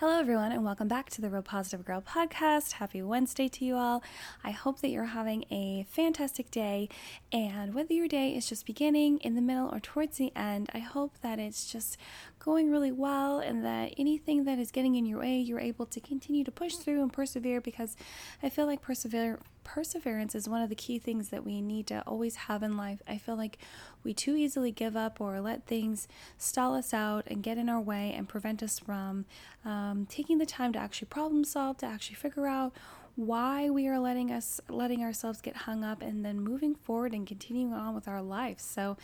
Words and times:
Hello, 0.00 0.20
everyone, 0.20 0.52
and 0.52 0.64
welcome 0.64 0.86
back 0.86 1.10
to 1.10 1.20
the 1.20 1.28
Real 1.28 1.42
Positive 1.42 1.84
Girl 1.84 2.00
podcast. 2.00 2.74
Happy 2.74 3.02
Wednesday 3.02 3.48
to 3.48 3.64
you 3.64 3.74
all. 3.74 4.00
I 4.44 4.52
hope 4.52 4.80
that 4.80 4.90
you're 4.90 5.06
having 5.06 5.44
a 5.50 5.86
fantastic 5.90 6.52
day, 6.52 6.88
and 7.32 7.74
whether 7.74 7.92
your 7.92 8.06
day 8.06 8.36
is 8.36 8.48
just 8.48 8.64
beginning, 8.64 9.18
in 9.18 9.34
the 9.34 9.40
middle, 9.40 9.68
or 9.68 9.80
towards 9.80 10.18
the 10.18 10.30
end, 10.36 10.70
I 10.72 10.78
hope 10.78 11.18
that 11.22 11.40
it's 11.40 11.72
just 11.72 11.96
going 12.38 12.70
really 12.70 12.92
well 12.92 13.40
and 13.40 13.64
that 13.64 13.92
anything 13.98 14.44
that 14.44 14.60
is 14.60 14.70
getting 14.70 14.94
in 14.94 15.04
your 15.04 15.18
way, 15.18 15.36
you're 15.40 15.58
able 15.58 15.86
to 15.86 15.98
continue 15.98 16.44
to 16.44 16.52
push 16.52 16.76
through 16.76 17.02
and 17.02 17.12
persevere 17.12 17.60
because 17.60 17.96
I 18.40 18.50
feel 18.50 18.66
like 18.66 18.80
persevere 18.80 19.40
perseverance 19.68 20.34
is 20.34 20.48
one 20.48 20.62
of 20.62 20.70
the 20.70 20.74
key 20.74 20.98
things 20.98 21.28
that 21.28 21.44
we 21.44 21.60
need 21.60 21.86
to 21.86 22.02
always 22.06 22.36
have 22.36 22.62
in 22.62 22.78
life. 22.78 23.02
I 23.06 23.18
feel 23.18 23.36
like 23.36 23.58
we 24.02 24.14
too 24.14 24.34
easily 24.34 24.72
give 24.72 24.96
up 24.96 25.20
or 25.20 25.40
let 25.42 25.66
things 25.66 26.08
stall 26.38 26.74
us 26.74 26.94
out 26.94 27.24
and 27.26 27.42
get 27.42 27.58
in 27.58 27.68
our 27.68 27.80
way 27.80 28.14
and 28.16 28.26
prevent 28.26 28.62
us 28.62 28.78
from 28.78 29.26
um, 29.66 30.06
taking 30.08 30.38
the 30.38 30.46
time 30.46 30.72
to 30.72 30.78
actually 30.78 31.08
problem 31.08 31.44
solve, 31.44 31.76
to 31.78 31.86
actually 31.86 32.16
figure 32.16 32.46
out 32.46 32.72
why 33.18 33.68
we 33.68 33.88
are 33.88 33.98
letting 33.98 34.30
us 34.30 34.60
letting 34.68 35.02
ourselves 35.02 35.40
get 35.40 35.56
hung 35.56 35.82
up 35.82 36.02
and 36.02 36.24
then 36.24 36.40
moving 36.40 36.76
forward 36.76 37.12
and 37.12 37.26
continuing 37.26 37.72
on 37.72 37.92
with 37.92 38.06
our 38.06 38.22
lives. 38.22 38.62
So 38.62 38.96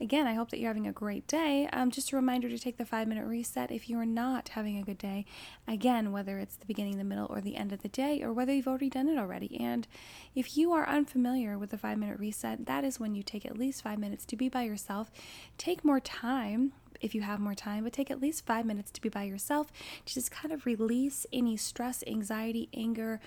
again, 0.00 0.26
I 0.26 0.32
hope 0.32 0.50
that 0.50 0.58
you're 0.58 0.70
having 0.70 0.86
a 0.86 0.92
great 0.92 1.26
day. 1.26 1.68
Um, 1.70 1.90
just 1.90 2.10
a 2.10 2.16
reminder 2.16 2.48
to 2.48 2.58
take 2.58 2.78
the 2.78 2.86
five 2.86 3.06
minute 3.06 3.26
reset 3.26 3.70
if 3.70 3.90
you 3.90 3.98
are 3.98 4.06
not 4.06 4.48
having 4.48 4.78
a 4.78 4.82
good 4.82 4.96
day. 4.96 5.26
Again, 5.66 6.12
whether 6.12 6.38
it's 6.38 6.56
the 6.56 6.64
beginning, 6.64 6.96
the 6.96 7.04
middle, 7.04 7.26
or 7.28 7.42
the 7.42 7.56
end 7.56 7.74
of 7.74 7.82
the 7.82 7.88
day, 7.88 8.22
or 8.22 8.32
whether 8.32 8.54
you've 8.54 8.66
already 8.66 8.88
done 8.88 9.06
it 9.06 9.18
already. 9.18 9.60
And 9.60 9.86
if 10.34 10.56
you 10.56 10.72
are 10.72 10.88
unfamiliar 10.88 11.58
with 11.58 11.68
the 11.68 11.78
five 11.78 11.98
minute 11.98 12.18
reset, 12.18 12.64
that 12.64 12.84
is 12.84 12.98
when 12.98 13.14
you 13.14 13.22
take 13.22 13.44
at 13.44 13.58
least 13.58 13.82
five 13.82 13.98
minutes 13.98 14.24
to 14.26 14.36
be 14.36 14.48
by 14.48 14.62
yourself. 14.62 15.10
Take 15.58 15.84
more 15.84 16.00
time 16.00 16.72
if 17.00 17.14
you 17.14 17.22
have 17.22 17.40
more 17.40 17.54
time, 17.54 17.84
but 17.84 17.92
take 17.92 18.10
at 18.10 18.20
least 18.20 18.46
five 18.46 18.66
minutes 18.66 18.90
to 18.92 19.00
be 19.00 19.08
by 19.08 19.24
yourself 19.24 19.72
to 20.04 20.14
just 20.14 20.30
kind 20.30 20.52
of 20.52 20.66
release 20.66 21.26
any 21.32 21.56
stress, 21.56 22.02
anxiety, 22.06 22.68
anger, 22.74 23.20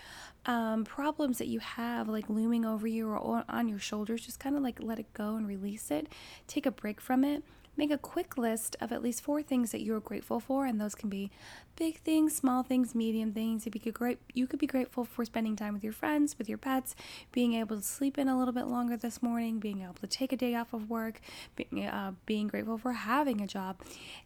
um, 0.45 0.83
problems 0.83 1.37
that 1.37 1.47
you 1.47 1.59
have 1.59 2.07
like 2.07 2.29
looming 2.29 2.65
over 2.65 2.87
you 2.87 3.09
or 3.09 3.43
on 3.47 3.67
your 3.67 3.79
shoulders. 3.79 4.25
Just 4.25 4.39
kind 4.39 4.55
of 4.55 4.63
like 4.63 4.81
let 4.81 4.99
it 4.99 5.13
go 5.13 5.35
and 5.35 5.47
release 5.47 5.91
it. 5.91 6.07
Take 6.47 6.65
a 6.65 6.71
break 6.71 6.99
from 6.99 7.23
it 7.23 7.43
make 7.77 7.91
a 7.91 7.97
quick 7.97 8.37
list 8.37 8.75
of 8.81 8.91
at 8.91 9.01
least 9.01 9.23
four 9.23 9.41
things 9.41 9.71
that 9.71 9.81
you're 9.81 9.99
grateful 9.99 10.39
for, 10.39 10.65
and 10.65 10.79
those 10.79 10.95
can 10.95 11.09
be 11.09 11.31
big 11.75 11.97
things, 11.99 12.35
small 12.35 12.63
things, 12.63 12.93
medium 12.93 13.31
things. 13.31 13.65
You 13.65 13.71
could 13.71 13.93
great, 13.93 14.19
you 14.33 14.47
could 14.47 14.59
be 14.59 14.67
grateful 14.67 15.05
for 15.05 15.25
spending 15.25 15.55
time 15.55 15.73
with 15.73 15.83
your 15.83 15.93
friends, 15.93 16.37
with 16.37 16.49
your 16.49 16.57
pets, 16.57 16.95
being 17.31 17.53
able 17.53 17.77
to 17.77 17.83
sleep 17.83 18.17
in 18.17 18.27
a 18.27 18.37
little 18.37 18.53
bit 18.53 18.67
longer 18.67 18.97
this 18.97 19.23
morning, 19.23 19.59
being 19.59 19.81
able 19.81 19.93
to 19.95 20.07
take 20.07 20.31
a 20.31 20.37
day 20.37 20.55
off 20.55 20.73
of 20.73 20.89
work, 20.89 21.21
being, 21.55 21.85
uh, 21.85 22.13
being 22.25 22.47
grateful 22.47 22.77
for 22.77 22.93
having 22.93 23.41
a 23.41 23.47
job, 23.47 23.77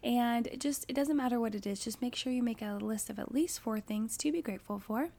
and 0.02 0.48
just 0.58 0.84
it 0.88 0.94
doesn't 0.94 1.16
matter 1.16 1.40
what 1.40 1.54
it 1.54 1.66
is. 1.66 1.80
Just 1.80 2.02
make 2.02 2.14
sure 2.14 2.32
you 2.32 2.42
make 2.42 2.62
a 2.62 2.78
list 2.80 3.10
of 3.10 3.18
at 3.18 3.32
least 3.32 3.60
four 3.60 3.80
things 3.80 4.16
to 4.18 4.32
be 4.32 4.42
grateful 4.42 4.78
for. 4.78 5.10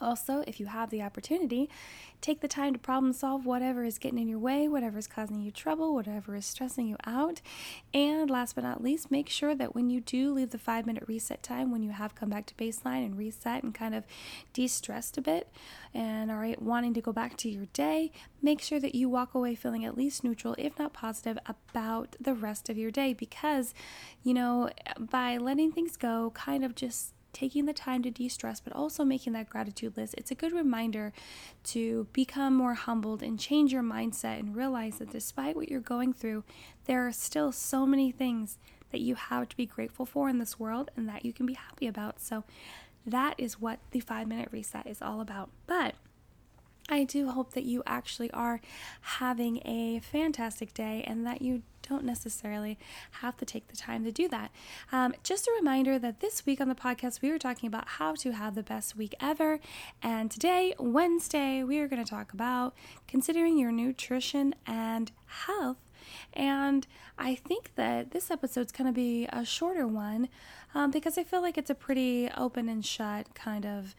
Also, 0.00 0.44
if 0.46 0.60
you 0.60 0.66
have 0.66 0.90
the 0.90 1.02
opportunity, 1.02 1.68
take 2.20 2.40
the 2.40 2.48
time 2.48 2.72
to 2.72 2.78
problem 2.78 3.12
solve 3.12 3.46
whatever 3.46 3.84
is 3.84 3.98
getting 3.98 4.18
in 4.18 4.28
your 4.28 4.38
way, 4.38 4.68
whatever 4.68 4.98
is 4.98 5.06
causing 5.06 5.40
you 5.40 5.50
trouble, 5.50 5.94
whatever 5.94 6.34
is 6.34 6.46
stressing 6.46 6.88
you 6.88 6.96
out. 7.06 7.40
And 7.94 8.30
last 8.30 8.54
but 8.54 8.64
not 8.64 8.82
least, 8.82 9.10
make 9.10 9.28
sure 9.28 9.54
that 9.54 9.74
when 9.74 9.90
you 9.90 10.00
do 10.00 10.32
leave 10.32 10.50
the 10.50 10.58
five 10.58 10.86
minute 10.86 11.04
reset 11.06 11.42
time, 11.42 11.70
when 11.70 11.82
you 11.82 11.90
have 11.90 12.14
come 12.14 12.28
back 12.28 12.46
to 12.46 12.54
baseline 12.54 13.04
and 13.04 13.16
reset 13.16 13.62
and 13.62 13.74
kind 13.74 13.94
of 13.94 14.04
de 14.52 14.66
stressed 14.66 15.18
a 15.18 15.22
bit 15.22 15.48
and 15.94 16.30
are 16.30 16.54
wanting 16.58 16.94
to 16.94 17.00
go 17.00 17.12
back 17.12 17.36
to 17.38 17.48
your 17.48 17.66
day, 17.72 18.10
make 18.42 18.60
sure 18.60 18.80
that 18.80 18.94
you 18.94 19.08
walk 19.08 19.34
away 19.34 19.54
feeling 19.54 19.84
at 19.84 19.96
least 19.96 20.24
neutral, 20.24 20.54
if 20.58 20.78
not 20.78 20.92
positive, 20.92 21.38
about 21.46 22.16
the 22.20 22.34
rest 22.34 22.68
of 22.68 22.76
your 22.76 22.90
day 22.90 23.12
because, 23.12 23.74
you 24.22 24.34
know, 24.34 24.70
by 24.98 25.36
letting 25.36 25.72
things 25.72 25.96
go, 25.96 26.30
kind 26.34 26.64
of 26.64 26.74
just 26.74 27.12
taking 27.38 27.66
the 27.66 27.72
time 27.72 28.02
to 28.02 28.10
de 28.10 28.28
stress, 28.28 28.60
but 28.60 28.72
also 28.72 29.04
making 29.04 29.32
that 29.32 29.48
gratitude 29.48 29.96
list, 29.96 30.14
it's 30.18 30.30
a 30.30 30.34
good 30.34 30.52
reminder 30.52 31.12
to 31.62 32.06
become 32.12 32.54
more 32.54 32.74
humbled 32.74 33.22
and 33.22 33.38
change 33.38 33.72
your 33.72 33.82
mindset 33.82 34.38
and 34.38 34.56
realize 34.56 34.98
that 34.98 35.10
despite 35.10 35.54
what 35.54 35.68
you're 35.68 35.80
going 35.80 36.12
through, 36.12 36.42
there 36.86 37.06
are 37.06 37.12
still 37.12 37.52
so 37.52 37.86
many 37.86 38.10
things 38.10 38.58
that 38.90 39.00
you 39.00 39.14
have 39.14 39.48
to 39.48 39.56
be 39.56 39.66
grateful 39.66 40.06
for 40.06 40.28
in 40.28 40.38
this 40.38 40.58
world 40.58 40.90
and 40.96 41.08
that 41.08 41.24
you 41.24 41.32
can 41.32 41.46
be 41.46 41.54
happy 41.54 41.86
about. 41.86 42.20
So, 42.20 42.44
that 43.06 43.34
is 43.38 43.58
what 43.58 43.78
the 43.92 44.00
five 44.00 44.28
minute 44.28 44.48
reset 44.50 44.86
is 44.86 45.00
all 45.00 45.20
about. 45.20 45.48
But 45.66 45.94
I 46.90 47.04
do 47.04 47.30
hope 47.30 47.52
that 47.52 47.64
you 47.64 47.82
actually 47.86 48.30
are 48.32 48.60
having 49.00 49.58
a 49.66 50.00
fantastic 50.00 50.74
day 50.74 51.04
and 51.06 51.26
that 51.26 51.40
you 51.40 51.62
don't 51.88 52.04
necessarily 52.04 52.78
have 53.22 53.36
to 53.38 53.44
take 53.44 53.68
the 53.68 53.76
time 53.76 54.04
to 54.04 54.12
do 54.12 54.28
that. 54.28 54.50
Um, 54.92 55.14
just 55.22 55.46
a 55.46 55.52
reminder 55.58 55.98
that 55.98 56.20
this 56.20 56.44
week 56.44 56.60
on 56.60 56.68
the 56.68 56.74
podcast, 56.74 57.22
we 57.22 57.30
were 57.30 57.38
talking 57.38 57.66
about 57.66 57.88
how 57.88 58.14
to 58.16 58.32
have 58.32 58.54
the 58.54 58.62
best 58.62 58.96
week 58.96 59.14
ever. 59.20 59.60
And 60.02 60.30
today, 60.30 60.74
Wednesday, 60.78 61.62
we 61.62 61.78
are 61.78 61.88
going 61.88 62.04
to 62.04 62.08
talk 62.08 62.32
about 62.32 62.74
considering 63.06 63.58
your 63.58 63.72
nutrition 63.72 64.54
and 64.66 65.10
health. 65.26 65.78
And 66.32 66.86
I 67.18 67.34
think 67.34 67.74
that 67.74 68.12
this 68.12 68.30
episode's 68.30 68.72
going 68.72 68.86
to 68.86 68.92
be 68.92 69.26
a 69.32 69.44
shorter 69.44 69.86
one 69.86 70.28
um, 70.74 70.90
because 70.90 71.18
I 71.18 71.24
feel 71.24 71.42
like 71.42 71.58
it's 71.58 71.70
a 71.70 71.74
pretty 71.74 72.30
open 72.36 72.68
and 72.68 72.84
shut 72.84 73.34
kind 73.34 73.66
of 73.66 73.94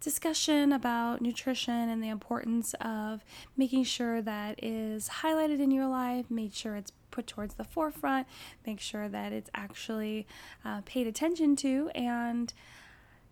discussion 0.00 0.72
about 0.72 1.20
nutrition 1.20 1.88
and 1.88 2.02
the 2.02 2.08
importance 2.08 2.74
of 2.80 3.24
making 3.56 3.84
sure 3.84 4.20
that 4.20 4.62
is 4.62 5.08
highlighted 5.08 5.60
in 5.60 5.70
your 5.70 5.86
life, 5.86 6.30
made 6.30 6.54
sure 6.54 6.74
it's 6.74 6.92
put 7.12 7.28
towards 7.28 7.54
the 7.54 7.64
forefront, 7.64 8.26
make 8.66 8.80
sure 8.80 9.08
that 9.08 9.32
it's 9.32 9.50
actually 9.54 10.26
uh, 10.64 10.80
paid 10.84 11.06
attention 11.06 11.54
to, 11.56 11.90
and 11.94 12.52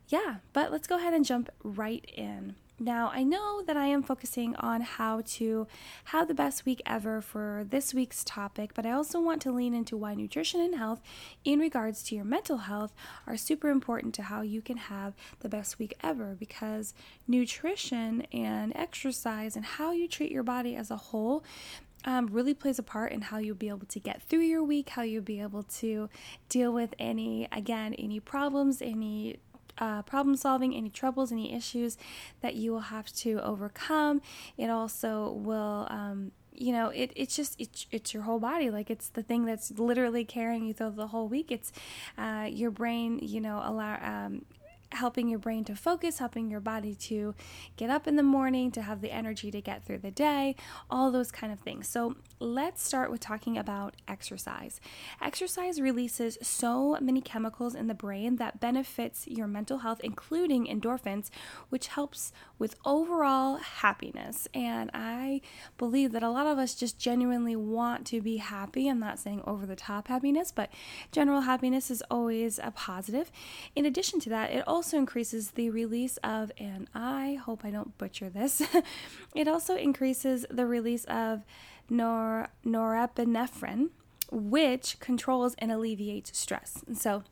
yeah, 0.06 0.36
but 0.52 0.70
let's 0.70 0.86
go 0.86 0.96
ahead 0.96 1.14
and 1.14 1.24
jump 1.24 1.50
right 1.64 2.04
in. 2.16 2.54
Now, 2.82 3.10
I 3.12 3.24
know 3.24 3.62
that 3.66 3.76
I 3.76 3.88
am 3.88 4.02
focusing 4.02 4.56
on 4.56 4.80
how 4.80 5.20
to 5.32 5.66
have 6.04 6.28
the 6.28 6.34
best 6.34 6.64
week 6.64 6.80
ever 6.86 7.20
for 7.20 7.66
this 7.68 7.92
week's 7.92 8.24
topic, 8.24 8.70
but 8.72 8.86
I 8.86 8.92
also 8.92 9.20
want 9.20 9.42
to 9.42 9.52
lean 9.52 9.74
into 9.74 9.98
why 9.98 10.14
nutrition 10.14 10.62
and 10.62 10.74
health, 10.74 11.02
in 11.44 11.58
regards 11.58 12.02
to 12.04 12.14
your 12.14 12.24
mental 12.24 12.56
health, 12.56 12.94
are 13.26 13.36
super 13.36 13.68
important 13.68 14.14
to 14.14 14.22
how 14.22 14.40
you 14.40 14.62
can 14.62 14.78
have 14.78 15.12
the 15.40 15.48
best 15.50 15.78
week 15.78 15.92
ever 16.02 16.34
because 16.38 16.94
nutrition 17.28 18.22
and 18.32 18.72
exercise 18.74 19.56
and 19.56 19.64
how 19.66 19.92
you 19.92 20.08
treat 20.08 20.32
your 20.32 20.42
body 20.42 20.74
as 20.74 20.90
a 20.90 20.96
whole 20.96 21.44
um, 22.04 22.28
really 22.28 22.54
plays 22.54 22.78
a 22.78 22.82
part 22.82 23.12
in 23.12 23.22
how 23.22 23.38
you'll 23.38 23.54
be 23.54 23.68
able 23.68 23.86
to 23.86 24.00
get 24.00 24.22
through 24.22 24.40
your 24.40 24.62
week, 24.62 24.90
how 24.90 25.02
you'll 25.02 25.22
be 25.22 25.40
able 25.40 25.62
to 25.64 26.08
deal 26.48 26.72
with 26.72 26.94
any, 26.98 27.48
again, 27.52 27.94
any 27.94 28.20
problems, 28.20 28.80
any 28.80 29.38
uh, 29.78 30.02
problem 30.02 30.36
solving, 30.36 30.74
any 30.74 30.90
troubles, 30.90 31.32
any 31.32 31.54
issues 31.54 31.96
that 32.40 32.54
you 32.54 32.72
will 32.72 32.80
have 32.80 33.12
to 33.14 33.42
overcome. 33.42 34.20
It 34.56 34.70
also 34.70 35.32
will, 35.32 35.86
um, 35.90 36.32
you 36.52 36.72
know, 36.72 36.88
it, 36.88 37.12
it's 37.16 37.36
just, 37.36 37.60
it's, 37.90 38.14
your 38.14 38.24
whole 38.24 38.38
body. 38.38 38.70
Like 38.70 38.90
it's 38.90 39.08
the 39.08 39.22
thing 39.22 39.44
that's 39.44 39.70
literally 39.72 40.24
carrying 40.24 40.66
you 40.66 40.74
through 40.74 40.90
the 40.90 41.08
whole 41.08 41.28
week. 41.28 41.50
It's 41.50 41.72
uh, 42.18 42.46
your 42.50 42.70
brain, 42.70 43.18
you 43.22 43.40
know, 43.40 43.62
allow, 43.64 43.98
um, 44.02 44.44
helping 45.00 45.28
your 45.28 45.38
brain 45.38 45.64
to 45.64 45.74
focus, 45.74 46.18
helping 46.18 46.50
your 46.50 46.60
body 46.60 46.94
to 46.94 47.34
get 47.76 47.90
up 47.90 48.06
in 48.06 48.16
the 48.16 48.22
morning, 48.22 48.70
to 48.70 48.82
have 48.82 49.00
the 49.00 49.10
energy 49.10 49.50
to 49.50 49.60
get 49.60 49.84
through 49.84 49.98
the 49.98 50.10
day, 50.10 50.54
all 50.90 51.10
those 51.10 51.32
kind 51.32 51.52
of 51.52 51.58
things. 51.60 51.88
So, 51.88 52.14
let's 52.38 52.82
start 52.82 53.10
with 53.10 53.20
talking 53.20 53.58
about 53.58 53.94
exercise. 54.08 54.80
Exercise 55.20 55.78
releases 55.78 56.38
so 56.40 56.96
many 57.00 57.20
chemicals 57.20 57.74
in 57.74 57.86
the 57.86 57.94
brain 57.94 58.36
that 58.36 58.60
benefits 58.60 59.26
your 59.28 59.46
mental 59.46 59.78
health, 59.78 60.00
including 60.02 60.66
endorphins, 60.66 61.28
which 61.68 61.88
helps 61.88 62.32
with 62.58 62.76
overall 62.84 63.56
happiness. 63.56 64.48
And 64.54 64.90
I 64.94 65.42
believe 65.76 66.12
that 66.12 66.22
a 66.22 66.30
lot 66.30 66.46
of 66.46 66.58
us 66.58 66.74
just 66.74 66.98
genuinely 66.98 67.56
want 67.56 68.06
to 68.06 68.22
be 68.22 68.38
happy. 68.38 68.88
I'm 68.88 69.00
not 69.00 69.18
saying 69.18 69.42
over 69.46 69.66
the 69.66 69.76
top 69.76 70.08
happiness, 70.08 70.50
but 70.50 70.70
general 71.12 71.42
happiness 71.42 71.90
is 71.90 72.02
always 72.10 72.58
a 72.58 72.70
positive. 72.70 73.30
In 73.76 73.84
addition 73.84 74.18
to 74.20 74.30
that, 74.30 74.50
it 74.50 74.66
also 74.66 74.89
also 74.90 74.98
increases 74.98 75.52
the 75.52 75.70
release 75.70 76.16
of, 76.24 76.50
and 76.58 76.88
I 76.92 77.38
hope 77.44 77.64
I 77.64 77.70
don't 77.70 77.96
butcher 77.96 78.28
this, 78.28 78.60
it 79.36 79.46
also 79.46 79.76
increases 79.76 80.44
the 80.50 80.66
release 80.66 81.04
of 81.04 81.44
nor, 81.88 82.48
norepinephrine, 82.66 83.90
which 84.32 84.98
controls 84.98 85.54
and 85.58 85.70
alleviates 85.70 86.36
stress. 86.36 86.82
And 86.88 86.98
so, 86.98 87.22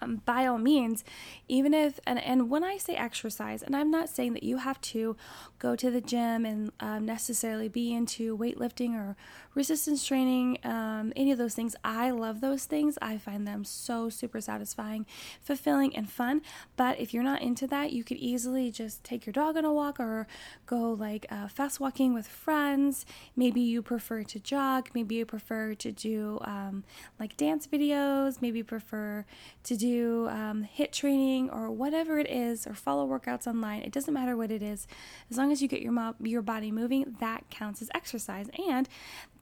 um, 0.00 0.22
by 0.24 0.46
all 0.46 0.58
means, 0.58 1.04
even 1.48 1.74
if, 1.74 2.00
and, 2.06 2.22
and 2.22 2.50
when 2.50 2.64
I 2.64 2.76
say 2.76 2.94
exercise, 2.94 3.62
and 3.62 3.74
I'm 3.76 3.90
not 3.90 4.08
saying 4.08 4.34
that 4.34 4.42
you 4.42 4.58
have 4.58 4.80
to 4.82 5.16
go 5.58 5.76
to 5.76 5.90
the 5.90 6.00
gym 6.00 6.44
and 6.44 6.72
um, 6.80 7.04
necessarily 7.04 7.68
be 7.68 7.92
into 7.92 8.36
weightlifting 8.36 8.94
or 8.94 9.16
resistance 9.54 10.04
training, 10.06 10.58
um, 10.64 11.12
any 11.16 11.32
of 11.32 11.38
those 11.38 11.54
things. 11.54 11.74
I 11.82 12.10
love 12.10 12.40
those 12.40 12.64
things. 12.64 12.96
I 13.02 13.18
find 13.18 13.46
them 13.46 13.64
so 13.64 14.08
super 14.08 14.40
satisfying, 14.40 15.06
fulfilling, 15.40 15.94
and 15.96 16.08
fun. 16.08 16.42
But 16.76 17.00
if 17.00 17.12
you're 17.12 17.22
not 17.22 17.42
into 17.42 17.66
that, 17.66 17.92
you 17.92 18.04
could 18.04 18.16
easily 18.18 18.70
just 18.70 19.02
take 19.04 19.26
your 19.26 19.32
dog 19.32 19.56
on 19.56 19.64
a 19.64 19.72
walk 19.72 19.98
or 19.98 20.26
go 20.66 20.92
like 20.92 21.26
uh, 21.30 21.48
fast 21.48 21.80
walking 21.80 22.14
with 22.14 22.28
friends. 22.28 23.04
Maybe 23.34 23.60
you 23.60 23.82
prefer 23.82 24.22
to 24.22 24.38
jog. 24.38 24.88
Maybe 24.94 25.16
you 25.16 25.26
prefer 25.26 25.74
to 25.74 25.92
do 25.92 26.38
um, 26.42 26.84
like 27.18 27.36
dance 27.36 27.66
videos. 27.66 28.40
Maybe 28.40 28.58
you 28.58 28.64
prefer 28.64 29.24
to 29.64 29.76
do 29.76 29.89
do 29.90 30.28
um, 30.28 30.66
HIIT 30.76 30.92
training 30.92 31.50
or 31.50 31.70
whatever 31.70 32.18
it 32.18 32.30
is, 32.30 32.66
or 32.66 32.74
follow 32.74 33.06
workouts 33.06 33.46
online. 33.46 33.82
It 33.82 33.92
doesn't 33.92 34.14
matter 34.14 34.36
what 34.36 34.50
it 34.50 34.62
is, 34.62 34.86
as 35.30 35.36
long 35.38 35.50
as 35.52 35.60
you 35.62 35.68
get 35.68 35.82
your 35.82 35.92
mo- 35.92 36.14
your 36.20 36.42
body 36.42 36.70
moving, 36.70 37.16
that 37.20 37.40
counts 37.50 37.82
as 37.82 37.90
exercise, 37.94 38.48
and 38.68 38.88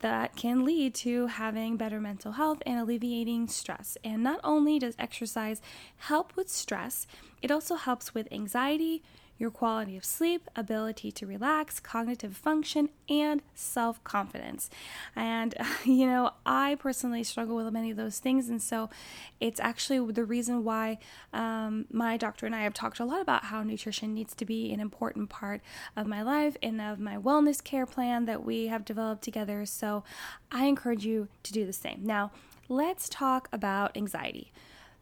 that 0.01 0.37
can 0.37 0.65
lead 0.65 0.95
to 0.95 1.27
having 1.27 1.77
better 1.77 2.01
mental 2.01 2.33
health 2.33 2.61
and 2.65 2.79
alleviating 2.79 3.49
stress. 3.49 3.99
And 4.05 4.23
not 4.23 4.41
only 4.45 4.79
does 4.79 4.95
exercise 4.99 5.61
help 5.97 6.37
with 6.37 6.49
stress, 6.49 7.07
it 7.43 7.51
also 7.51 7.75
helps 7.75 8.15
with 8.15 8.33
anxiety 8.33 9.03
your 9.39 9.51
quality 9.51 9.97
of 9.97 10.05
sleep, 10.05 10.49
ability 10.57 11.13
to 11.13 11.27
relax, 11.27 11.79
cognitive 11.81 12.37
function, 12.37 12.91
and 13.09 13.41
self 13.55 14.03
confidence. 14.05 14.69
And, 15.15 15.55
you 15.85 16.07
know, 16.07 16.33
I 16.45 16.75
personally 16.75 17.23
struggle 17.23 17.57
with 17.57 17.73
many 17.73 17.91
of 17.91 17.97
those 17.97 18.19
things. 18.19 18.49
And 18.49 18.61
so 18.61 18.91
it's 19.41 19.61
actually 19.61 20.13
the 20.13 20.25
reason 20.25 20.65
why 20.65 20.99
um, 21.33 21.87
my 21.91 22.17
doctor 22.17 22.47
and 22.47 22.55
I 22.55 22.63
have 22.63 22.75
talked 22.75 23.01
a 23.01 23.05
lot 23.05 23.21
about 23.21 23.45
how 23.45 23.63
nutrition 23.63 24.15
needs 24.15 24.35
to 24.35 24.45
be 24.45 24.73
an 24.73 24.81
important 24.81 25.29
part 25.31 25.61
of 25.97 26.07
my 26.07 26.23
life 26.23 26.57
and 26.63 26.81
of 26.81 26.99
my 26.99 27.17
wellness 27.17 27.63
care 27.63 27.87
plan 27.87 28.25
that 28.25 28.45
we 28.45 28.67
have 28.67 28.85
developed 28.85 29.23
together. 29.23 29.65
So 29.67 30.03
I 30.51 30.65
encourage 30.65 31.05
you 31.05 31.29
to 31.45 31.53
do 31.53 31.65
the 31.65 31.73
same. 31.73 32.01
Now, 32.03 32.33
let's 32.69 33.09
talk 33.09 33.49
about 33.53 33.97
anxiety. 33.97 34.53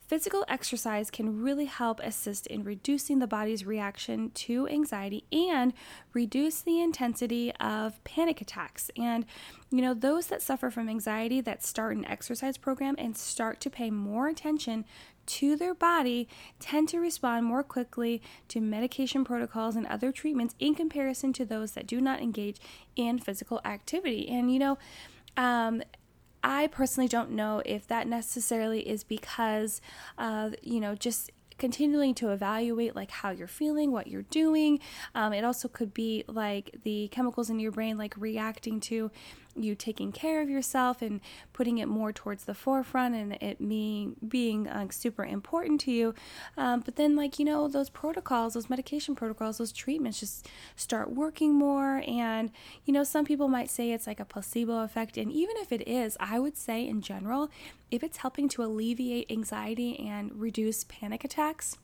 Physical 0.07 0.45
exercise 0.47 1.11
can 1.11 1.43
really 1.43 1.65
help 1.65 1.99
assist 2.01 2.47
in 2.47 2.63
reducing 2.63 3.19
the 3.19 3.27
body's 3.27 3.67
reaction 3.67 4.31
to 4.31 4.69
anxiety 4.69 5.25
and 5.33 5.73
reduce 6.13 6.63
the 6.63 6.81
intensity 6.81 7.53
of 7.57 8.03
panic 8.05 8.41
attacks. 8.41 8.89
And, 8.97 9.27
you 9.71 9.83
know, 9.83 9.95
those 9.95 10.29
that 10.29 10.43
suffer 10.43 10.71
from 10.71 10.89
anxiety 10.89 11.41
that 11.41 11.65
start 11.65 11.97
an 11.97 12.05
exercise 12.05 12.57
program 12.57 12.95
and 12.99 13.17
start 13.17 13.61
to 13.63 13.71
pay 13.71 13.91
more 13.91 14.29
attention 14.29 14.85
to 15.27 15.57
their 15.57 15.75
body 15.75 16.29
tend 16.61 16.89
to 16.91 17.01
respond 17.01 17.45
more 17.45 17.65
quickly 17.65 18.23
to 18.47 18.61
medication 18.61 19.25
protocols 19.25 19.75
and 19.75 19.89
other 19.89 20.13
treatments 20.13 20.55
in 20.61 20.77
comparison 20.77 21.33
to 21.33 21.45
those 21.45 21.73
that 21.73 21.87
do 21.87 22.01
not 22.01 22.21
engage 22.21 22.59
in 22.95 23.19
physical 23.19 23.61
activity. 23.65 24.29
And, 24.29 24.53
you 24.53 24.61
know, 24.61 24.79
um, 25.37 25.83
I 26.47 26.69
personally 26.69 27.09
don't 27.09 27.33
know 27.33 27.61
if 27.67 27.89
that 27.89 28.07
necessarily 28.07 28.89
is 28.89 29.03
because 29.03 29.81
of, 30.17 30.55
you 30.63 30.79
know, 30.79 30.95
just 30.95 31.33
continuing 31.59 32.15
to 32.15 32.31
evaluate 32.31 32.95
like 32.95 33.11
how 33.11 33.31
you're 33.31 33.49
feeling 33.49 33.91
what 33.91 34.07
you're 34.07 34.23
doing. 34.23 34.79
Um, 35.15 35.33
it 35.33 35.43
also 35.43 35.67
could 35.67 35.93
be 35.93 36.23
like 36.29 36.77
the 36.85 37.09
chemicals 37.09 37.51
in 37.51 37.59
your 37.59 37.73
brain 37.73 37.99
like 37.99 38.15
reacting 38.17 38.79
to 38.83 39.11
you 39.59 39.75
taking 39.75 40.13
care 40.13 40.41
of 40.41 40.49
yourself 40.49 41.03
and 41.03 41.21
putting 41.53 41.79
it 41.79 41.89
more 41.89 42.13
towards 42.13 42.45
the 42.45 42.55
forefront 42.55 43.15
and 43.15 43.33
it 43.41 43.59
being 43.67 44.17
being 44.27 44.65
like 44.65 44.93
super 44.93 45.25
important 45.25 45.81
to 45.81 45.91
you 45.91 46.15
um, 46.57 46.81
but 46.81 46.97
then 46.97 47.17
like 47.17 47.39
you 47.39 47.45
know 47.45 47.69
those 47.69 47.91
protocols 47.91 48.55
those 48.55 48.71
medication 48.71 49.15
protocols 49.15 49.59
those 49.59 49.73
treatments 49.73 50.21
just 50.21 50.49
start 50.75 51.13
working 51.13 51.55
more 51.55 52.03
and 52.07 52.51
you 52.85 52.93
know 52.93 53.05
some 53.05 53.25
people 53.25 53.49
might 53.49 53.71
say 53.71 53.93
it's 53.93 54.07
like 54.07 54.21
a 54.21 54.25
placebo 54.25 54.83
effect 54.83 55.17
and 55.17 55.33
even 55.33 55.57
if 55.59 55.73
it 55.73 55.87
is 55.87 56.17
i 56.21 56.39
would 56.39 56.57
say 56.57 56.87
in 56.87 57.01
general 57.01 57.51
if 57.91 58.03
it's 58.03 58.19
helping 58.19 58.49
to 58.49 58.63
alleviate 58.63 59.31
anxiety 59.31 59.99
and 59.99 60.41
reduce 60.41 60.85
panic 60.85 61.25
attacks 61.25 61.77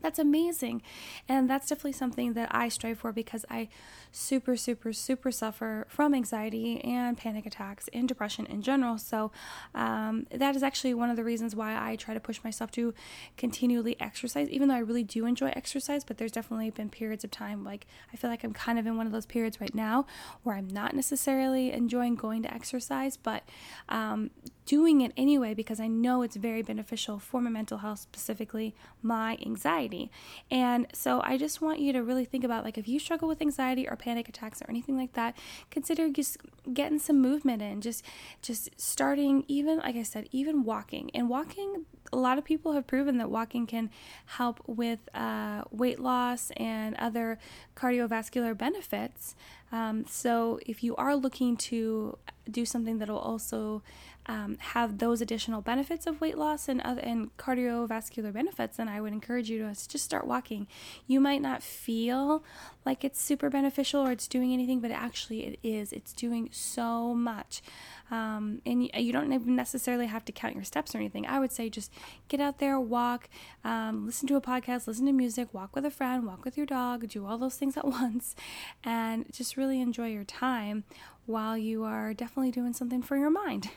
that's 0.00 0.18
amazing. 0.18 0.82
And 1.28 1.48
that's 1.48 1.68
definitely 1.68 1.92
something 1.92 2.32
that 2.34 2.48
I 2.50 2.68
strive 2.68 2.98
for 2.98 3.12
because 3.12 3.44
I 3.50 3.68
super, 4.10 4.56
super, 4.56 4.92
super 4.92 5.30
suffer 5.30 5.86
from 5.88 6.14
anxiety 6.14 6.82
and 6.82 7.16
panic 7.16 7.46
attacks 7.46 7.88
and 7.92 8.08
depression 8.08 8.46
in 8.46 8.62
general. 8.62 8.98
So, 8.98 9.30
um, 9.74 10.26
that 10.30 10.56
is 10.56 10.62
actually 10.62 10.94
one 10.94 11.10
of 11.10 11.16
the 11.16 11.24
reasons 11.24 11.54
why 11.54 11.76
I 11.76 11.96
try 11.96 12.14
to 12.14 12.20
push 12.20 12.42
myself 12.42 12.70
to 12.72 12.94
continually 13.36 13.96
exercise, 14.00 14.48
even 14.48 14.68
though 14.68 14.74
I 14.74 14.80
really 14.80 15.04
do 15.04 15.26
enjoy 15.26 15.48
exercise. 15.54 16.04
But 16.04 16.18
there's 16.18 16.32
definitely 16.32 16.70
been 16.70 16.90
periods 16.90 17.24
of 17.24 17.30
time, 17.30 17.64
like 17.64 17.86
I 18.12 18.16
feel 18.16 18.30
like 18.30 18.44
I'm 18.44 18.52
kind 18.52 18.78
of 18.78 18.86
in 18.86 18.96
one 18.96 19.06
of 19.06 19.12
those 19.12 19.26
periods 19.26 19.60
right 19.60 19.74
now 19.74 20.06
where 20.42 20.56
I'm 20.56 20.68
not 20.68 20.94
necessarily 20.94 21.72
enjoying 21.72 22.14
going 22.14 22.42
to 22.42 22.54
exercise, 22.54 23.16
but 23.16 23.42
um, 23.88 24.30
doing 24.68 25.00
it 25.00 25.12
anyway 25.16 25.54
because 25.54 25.80
I 25.80 25.86
know 25.86 26.20
it's 26.20 26.36
very 26.36 26.60
beneficial 26.60 27.18
for 27.18 27.40
my 27.40 27.48
mental 27.48 27.78
health, 27.78 28.00
specifically 28.00 28.74
my 29.00 29.38
anxiety. 29.40 30.10
And 30.50 30.86
so 30.92 31.22
I 31.24 31.38
just 31.38 31.62
want 31.62 31.80
you 31.80 31.90
to 31.94 32.02
really 32.02 32.26
think 32.26 32.44
about 32.44 32.64
like 32.64 32.76
if 32.76 32.86
you 32.86 32.98
struggle 32.98 33.28
with 33.28 33.40
anxiety 33.40 33.88
or 33.88 33.96
panic 33.96 34.28
attacks 34.28 34.60
or 34.60 34.66
anything 34.68 34.98
like 34.98 35.14
that, 35.14 35.38
consider 35.70 36.10
just 36.10 36.36
getting 36.74 36.98
some 36.98 37.18
movement 37.18 37.62
in, 37.62 37.80
just 37.80 38.04
just 38.42 38.68
starting 38.78 39.42
even 39.48 39.78
like 39.78 39.96
I 39.96 40.02
said, 40.02 40.28
even 40.32 40.64
walking. 40.64 41.10
And 41.14 41.30
walking 41.30 41.86
a 42.12 42.16
lot 42.16 42.36
of 42.36 42.44
people 42.44 42.72
have 42.72 42.86
proven 42.86 43.16
that 43.18 43.30
walking 43.30 43.66
can 43.66 43.90
help 44.26 44.60
with 44.66 45.00
uh, 45.14 45.62
weight 45.70 45.98
loss 45.98 46.50
and 46.56 46.94
other 46.96 47.38
cardiovascular 47.74 48.56
benefits. 48.56 49.34
Um, 49.70 50.06
so, 50.06 50.58
if 50.64 50.82
you 50.82 50.96
are 50.96 51.14
looking 51.14 51.56
to 51.56 52.16
do 52.50 52.64
something 52.64 52.98
that 52.98 53.08
will 53.08 53.18
also 53.18 53.82
um, 54.28 54.58
have 54.60 54.98
those 54.98 55.22
additional 55.22 55.62
benefits 55.62 56.06
of 56.06 56.20
weight 56.20 56.36
loss 56.36 56.68
and 56.68 56.82
and 56.84 57.34
cardiovascular 57.38 58.32
benefits, 58.32 58.76
then 58.76 58.88
I 58.88 59.00
would 59.00 59.12
encourage 59.12 59.48
you 59.48 59.58
to 59.60 59.68
just 59.88 60.04
start 60.04 60.26
walking. 60.26 60.66
You 61.06 61.18
might 61.18 61.40
not 61.40 61.62
feel 61.62 62.44
like 62.84 63.04
it's 63.04 63.20
super 63.20 63.48
beneficial 63.48 64.06
or 64.06 64.12
it's 64.12 64.28
doing 64.28 64.52
anything, 64.52 64.80
but 64.80 64.90
actually 64.90 65.44
it 65.44 65.58
is. 65.62 65.92
It's 65.92 66.12
doing 66.12 66.50
so 66.52 67.14
much. 67.14 67.62
Um, 68.10 68.60
and 68.64 68.90
you, 68.94 69.12
don't 69.12 69.46
necessarily 69.46 70.06
have 70.06 70.24
to 70.26 70.32
count 70.32 70.54
your 70.54 70.64
steps 70.64 70.94
or 70.94 70.98
anything. 70.98 71.26
I 71.26 71.38
would 71.38 71.52
say 71.52 71.68
just 71.68 71.92
get 72.28 72.40
out 72.40 72.58
there, 72.58 72.80
walk, 72.80 73.28
um, 73.64 74.06
listen 74.06 74.26
to 74.28 74.36
a 74.36 74.40
podcast, 74.40 74.86
listen 74.86 75.06
to 75.06 75.12
music, 75.12 75.52
walk 75.52 75.74
with 75.74 75.84
a 75.84 75.90
friend, 75.90 76.26
walk 76.26 76.44
with 76.44 76.56
your 76.56 76.66
dog, 76.66 77.06
do 77.08 77.26
all 77.26 77.36
those 77.36 77.56
things 77.56 77.76
at 77.76 77.84
once, 77.86 78.34
and 78.84 79.26
just 79.32 79.56
really 79.56 79.80
enjoy 79.80 80.08
your 80.08 80.24
time 80.24 80.84
while 81.26 81.58
you 81.58 81.84
are 81.84 82.14
definitely 82.14 82.50
doing 82.50 82.72
something 82.72 83.02
for 83.02 83.16
your 83.16 83.30
mind. 83.30 83.70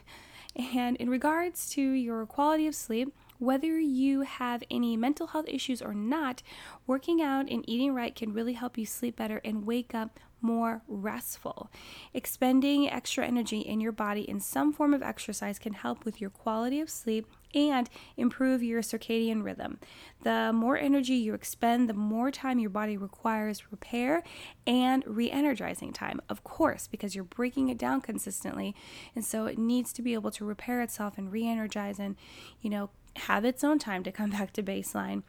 And 0.55 0.97
in 0.97 1.09
regards 1.09 1.69
to 1.71 1.81
your 1.81 2.25
quality 2.25 2.67
of 2.67 2.75
sleep, 2.75 3.13
whether 3.39 3.79
you 3.79 4.21
have 4.21 4.63
any 4.69 4.95
mental 4.95 5.27
health 5.27 5.45
issues 5.47 5.81
or 5.81 5.93
not, 5.93 6.43
working 6.85 7.21
out 7.21 7.49
and 7.49 7.67
eating 7.67 7.93
right 7.93 8.15
can 8.15 8.33
really 8.33 8.53
help 8.53 8.77
you 8.77 8.85
sleep 8.85 9.15
better 9.15 9.41
and 9.43 9.65
wake 9.65 9.95
up 9.95 10.19
more 10.41 10.81
restful. 10.87 11.71
Expending 12.13 12.89
extra 12.89 13.25
energy 13.25 13.59
in 13.59 13.79
your 13.79 13.91
body 13.91 14.21
in 14.21 14.39
some 14.39 14.73
form 14.73 14.93
of 14.93 15.01
exercise 15.01 15.59
can 15.59 15.73
help 15.73 16.05
with 16.05 16.19
your 16.19 16.29
quality 16.29 16.79
of 16.79 16.89
sleep 16.89 17.27
and 17.53 17.89
improve 18.17 18.63
your 18.63 18.81
circadian 18.81 19.43
rhythm. 19.43 19.79
The 20.23 20.51
more 20.53 20.77
energy 20.77 21.15
you 21.15 21.33
expend, 21.33 21.89
the 21.89 21.93
more 21.93 22.31
time 22.31 22.59
your 22.59 22.69
body 22.69 22.97
requires 22.97 23.71
repair 23.71 24.23
and 24.67 25.03
re 25.07 25.29
energizing 25.31 25.93
time, 25.93 26.21
of 26.29 26.43
course, 26.43 26.87
because 26.87 27.15
you're 27.15 27.23
breaking 27.23 27.69
it 27.69 27.77
down 27.77 28.01
consistently. 28.01 28.75
And 29.15 29.25
so 29.25 29.45
it 29.45 29.57
needs 29.57 29.93
to 29.93 30.01
be 30.01 30.13
able 30.13 30.31
to 30.31 30.45
repair 30.45 30.81
itself 30.81 31.17
and 31.17 31.31
re 31.31 31.47
energize 31.47 31.99
and, 31.99 32.15
you 32.61 32.69
know, 32.69 32.89
have 33.15 33.45
its 33.45 33.63
own 33.63 33.79
time 33.79 34.03
to 34.03 34.11
come 34.11 34.29
back 34.31 34.53
to 34.53 34.63
baseline. 34.63 35.23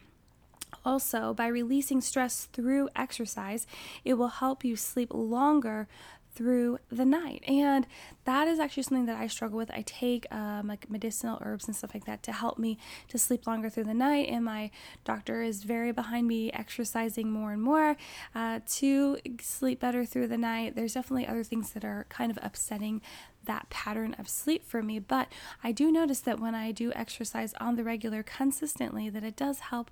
Also, 0.84 1.32
by 1.34 1.46
releasing 1.46 2.00
stress 2.00 2.46
through 2.52 2.88
exercise, 2.96 3.66
it 4.04 4.14
will 4.14 4.28
help 4.28 4.64
you 4.64 4.74
sleep 4.74 5.10
longer 5.12 5.86
through 6.34 6.78
the 6.90 7.04
night. 7.04 7.42
And 7.46 7.86
that 8.24 8.48
is 8.48 8.58
actually 8.58 8.84
something 8.84 9.06
that 9.06 9.18
I 9.18 9.26
struggle 9.26 9.58
with. 9.58 9.70
I 9.70 9.82
take 9.82 10.26
um, 10.32 10.66
like 10.68 10.90
medicinal 10.90 11.38
herbs 11.42 11.66
and 11.66 11.76
stuff 11.76 11.94
like 11.94 12.06
that 12.06 12.22
to 12.24 12.32
help 12.32 12.58
me 12.58 12.78
to 13.08 13.18
sleep 13.18 13.46
longer 13.46 13.68
through 13.68 13.84
the 13.84 13.94
night. 13.94 14.28
And 14.28 14.44
my 14.44 14.70
doctor 15.04 15.42
is 15.42 15.64
very 15.64 15.92
behind 15.92 16.26
me 16.26 16.50
exercising 16.52 17.30
more 17.30 17.52
and 17.52 17.62
more 17.62 17.96
uh, 18.34 18.60
to 18.74 19.18
sleep 19.40 19.80
better 19.80 20.04
through 20.04 20.28
the 20.28 20.38
night. 20.38 20.74
There's 20.74 20.94
definitely 20.94 21.26
other 21.26 21.44
things 21.44 21.72
that 21.72 21.84
are 21.84 22.06
kind 22.08 22.30
of 22.30 22.38
upsetting 22.42 23.02
that 23.44 23.68
pattern 23.70 24.14
of 24.18 24.28
sleep 24.28 24.64
for 24.66 24.82
me 24.82 24.98
but 24.98 25.28
i 25.62 25.72
do 25.72 25.90
notice 25.90 26.20
that 26.20 26.40
when 26.40 26.54
i 26.54 26.70
do 26.70 26.92
exercise 26.94 27.54
on 27.60 27.76
the 27.76 27.84
regular 27.84 28.22
consistently 28.22 29.08
that 29.08 29.24
it 29.24 29.36
does 29.36 29.60
help 29.60 29.90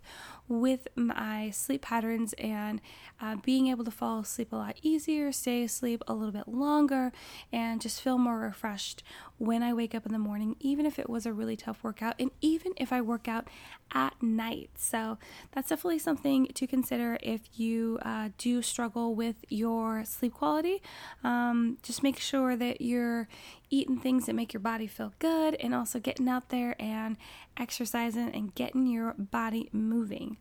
with 0.48 0.88
my 0.94 1.50
sleep 1.50 1.82
patterns 1.82 2.32
and 2.34 2.80
uh, 3.20 3.36
being 3.44 3.68
able 3.68 3.84
to 3.84 3.90
fall 3.90 4.20
asleep 4.20 4.52
a 4.52 4.56
lot 4.56 4.76
easier 4.82 5.32
stay 5.32 5.62
asleep 5.62 6.02
a 6.06 6.14
little 6.14 6.32
bit 6.32 6.48
longer 6.48 7.12
and 7.52 7.80
just 7.80 8.00
feel 8.00 8.18
more 8.18 8.38
refreshed 8.38 9.02
when 9.40 9.62
i 9.62 9.72
wake 9.72 9.94
up 9.94 10.04
in 10.04 10.12
the 10.12 10.18
morning 10.18 10.54
even 10.60 10.84
if 10.84 10.98
it 10.98 11.08
was 11.08 11.24
a 11.24 11.32
really 11.32 11.56
tough 11.56 11.82
workout 11.82 12.14
and 12.18 12.30
even 12.40 12.72
if 12.76 12.92
i 12.92 13.00
work 13.00 13.26
out 13.26 13.48
at 13.92 14.14
night 14.22 14.70
so 14.76 15.18
that's 15.52 15.70
definitely 15.70 15.98
something 15.98 16.46
to 16.48 16.66
consider 16.66 17.18
if 17.22 17.40
you 17.58 17.98
uh, 18.02 18.28
do 18.38 18.62
struggle 18.62 19.14
with 19.14 19.36
your 19.48 20.04
sleep 20.04 20.34
quality 20.34 20.80
um, 21.24 21.78
just 21.82 22.02
make 22.02 22.18
sure 22.20 22.54
that 22.54 22.80
you're 22.80 23.26
eating 23.70 23.98
things 23.98 24.26
that 24.26 24.34
make 24.34 24.52
your 24.52 24.60
body 24.60 24.86
feel 24.86 25.12
good 25.18 25.54
and 25.54 25.74
also 25.74 25.98
getting 25.98 26.28
out 26.28 26.50
there 26.50 26.76
and 26.78 27.16
exercising 27.56 28.30
and 28.30 28.54
getting 28.54 28.86
your 28.86 29.14
body 29.14 29.68
moving. 29.72 30.36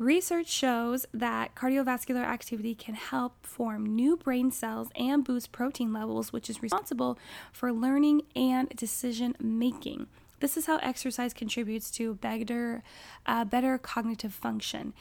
Research 0.00 0.48
shows 0.48 1.04
that 1.12 1.54
cardiovascular 1.54 2.24
activity 2.24 2.74
can 2.74 2.94
help 2.94 3.44
form 3.44 3.84
new 3.84 4.16
brain 4.16 4.50
cells 4.50 4.88
and 4.96 5.22
boost 5.22 5.52
protein 5.52 5.92
levels, 5.92 6.32
which 6.32 6.48
is 6.48 6.62
responsible 6.62 7.18
for 7.52 7.70
learning 7.70 8.22
and 8.34 8.70
decision 8.70 9.36
making. 9.38 10.06
this 10.40 10.56
is 10.56 10.64
how 10.64 10.78
exercise 10.78 11.34
contributes 11.34 11.90
to 11.90 12.14
better, 12.14 12.82
uh, 13.26 13.44
better 13.44 13.76
cognitive 13.76 14.32
function. 14.32 14.94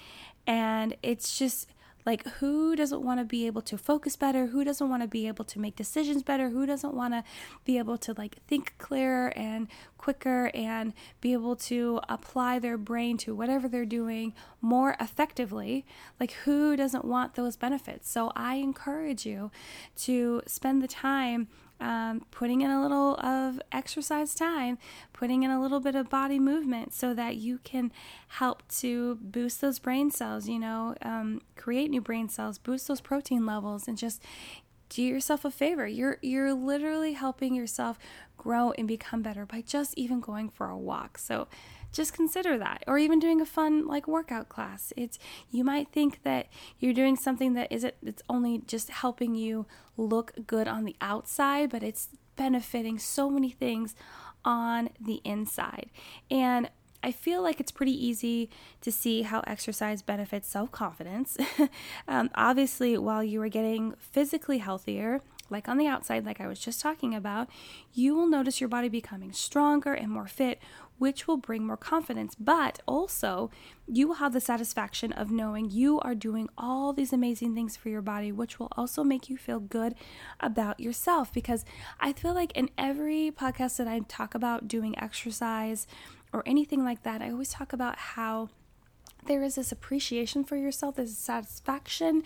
And 0.46 0.98
it's 1.01 1.39
just 1.39 1.70
like, 2.06 2.25
who 2.39 2.75
doesn't 2.75 3.01
want 3.01 3.20
to 3.20 3.25
be 3.25 3.46
able 3.46 3.62
to 3.63 3.77
focus 3.77 4.15
better? 4.15 4.48
Who 4.48 4.63
doesn't 4.63 4.89
want 4.89 5.03
to 5.03 5.08
be 5.08 5.27
able 5.27 5.46
to 5.46 5.60
make 5.60 5.75
decisions 5.75 6.24
better? 6.24 6.50
Who 6.50 6.65
doesn't 6.65 6.94
want 6.94 7.13
to 7.13 7.24
be 7.65 7.77
able 7.77 7.98
to 8.00 8.13
like 8.18 8.38
think 8.48 8.74
clearer 8.77 9.34
and 9.36 9.68
quicker 9.98 10.50
and 10.53 10.94
be 11.22 11.34
able 11.34 11.56
to 11.56 12.00
apply 12.08 12.60
their 12.60 12.77
brain 12.77 13.18
to 13.20 13.36
whatever 13.36 13.68
they're 13.68 13.86
doing 13.86 14.34
more 14.62 14.96
effectively? 15.00 15.86
Like, 16.20 16.32
who 16.46 16.75
doesn't 16.75 17.06
want 17.06 17.36
those 17.36 17.56
benefits? 17.56 18.10
So, 18.10 18.32
I 18.36 18.56
encourage 18.56 19.25
you 19.25 19.51
to 19.98 20.41
spend 20.48 20.82
the 20.82 20.88
time 20.88 21.48
um, 21.79 22.25
putting 22.31 22.62
in 22.62 22.69
a 22.69 22.81
little 22.81 23.15
of 23.19 23.62
exercise 23.71 24.36
time, 24.36 24.77
putting 25.13 25.43
in 25.43 25.51
a 25.51 25.62
little 25.62 25.79
bit 25.79 25.95
of 25.95 26.09
body 26.09 26.39
movement 26.39 26.93
so 26.93 27.13
that 27.13 27.38
you 27.38 27.59
can 27.63 27.91
help 28.29 28.67
to 28.79 29.15
boost 29.21 29.62
those 29.62 29.79
brain 29.79 30.12
cells, 30.12 30.48
you 30.48 30.59
know, 30.59 30.95
um, 31.01 31.41
create 31.55 31.89
new 31.89 32.01
brain 32.01 32.29
cells, 32.29 32.57
boost 32.57 32.88
those 32.88 33.01
protein 33.01 33.45
levels, 33.45 33.88
and 33.88 33.98
just 33.98 34.21
do 34.89 35.03
yourself 35.03 35.45
a 35.45 35.51
favor. 35.51 35.88
You're 35.88 36.17
you're 36.21 36.53
literally 36.53 37.13
helping 37.13 37.55
yourself 37.55 38.00
grow 38.38 38.71
and 38.71 38.88
become 38.88 39.21
better 39.21 39.45
by 39.45 39.62
just 39.62 39.98
even 39.98 40.19
going 40.19 40.50
for 40.50 40.69
a 40.69 40.77
walk. 40.77 41.17
So 41.17 41.48
just 41.91 42.13
consider 42.13 42.58
that 42.58 42.84
or 42.88 42.98
even 42.98 43.19
doing 43.19 43.41
a 43.41 43.46
fun 43.46 43.88
like 43.88 44.08
workout 44.08 44.50
class 44.50 44.93
it's 44.96 45.17
you 45.50 45.63
might 45.63 45.91
think 45.91 46.24
that 46.24 46.48
you're 46.79 46.93
doing 46.93 47.15
something 47.15 47.53
that 47.53 47.72
isn't 47.72 47.93
it's 48.03 48.24
only 48.29 48.62
just 48.67 48.89
helping 48.89 49.36
you 49.36 49.65
look 49.98 50.34
good 50.46 50.67
on 50.67 50.86
the 50.86 50.96
outside 51.01 51.69
but 51.69 51.84
it's 51.84 52.10
benefiting 52.36 52.98
so 52.98 53.29
many 53.29 53.50
things 53.50 53.96
on 54.46 54.89
the 55.00 55.22
inside 55.25 55.89
and 56.31 56.69
I 57.01 57.12
feel 57.12 57.41
like 57.41 57.60
it's 57.60 57.72
pretty 57.72 57.93
easy 57.93 58.50
to 58.81 58.91
see 58.91 59.22
how 59.22 59.41
exercise 59.48 60.01
benefits 60.01 60.50
self 60.50 60.72
confidence. 60.72 61.38
um, 62.10 62.29
obviously, 62.36 62.98
while 62.98 63.24
you 63.24 63.41
are 63.41 63.48
getting 63.48 63.93
physically 64.00 64.58
healthier, 64.58 65.22
like 65.50 65.68
on 65.68 65.77
the 65.77 65.88
outside, 65.88 66.25
like 66.25 66.41
I 66.41 66.48
was 66.48 66.60
just 66.60 66.82
talking 66.82 67.15
about, 67.15 67.48
you 67.94 68.15
will 68.15 68.27
notice 68.27 68.60
your 68.62 68.68
body 68.68 68.89
becoming 68.89 69.32
stronger 69.32 69.94
and 69.94 70.12
more 70.12 70.27
fit, 70.27 70.60
which 70.98 71.27
will 71.27 71.38
bring 71.38 71.65
more 71.65 71.77
confidence. 71.77 72.36
But 72.36 72.79
also, 72.86 73.50
you 73.88 74.08
will 74.08 74.15
have 74.15 74.34
the 74.34 74.41
satisfaction 74.41 75.12
of 75.13 75.32
knowing 75.32 75.72
you 75.72 76.00
are 76.01 76.15
doing 76.15 76.50
all 76.58 76.94
these 76.94 77.13
amazing 77.13 77.56
things 77.56 77.75
for 77.77 77.89
your 77.89 78.01
body, 78.01 78.32
which 78.32 78.60
will 78.60 78.72
also 78.75 79.03
make 79.03 79.29
you 79.29 79.38
feel 79.38 79.60
good 79.60 79.96
about 80.39 80.79
yourself. 80.79 81.34
Because 81.34 81.65
I 82.00 82.13
feel 82.13 82.34
like 82.34 82.51
in 82.51 82.70
every 82.77 83.32
podcast 83.32 83.77
that 83.77 83.88
I 83.88 84.00
talk 84.08 84.36
about 84.36 84.68
doing 84.68 84.98
exercise 85.00 85.88
or 86.32 86.44
anything 86.46 86.84
like 86.84 87.03
that, 87.03 87.22
I 87.22 87.32
always 87.32 87.50
talk 87.50 87.74
about 87.74 87.98
how 87.98 88.50
there 89.25 89.44
is 89.44 89.56
this 89.56 89.72
appreciation 89.72 90.44
for 90.44 90.56
yourself, 90.56 90.96
this 90.96 91.18
satisfaction. 91.18 92.24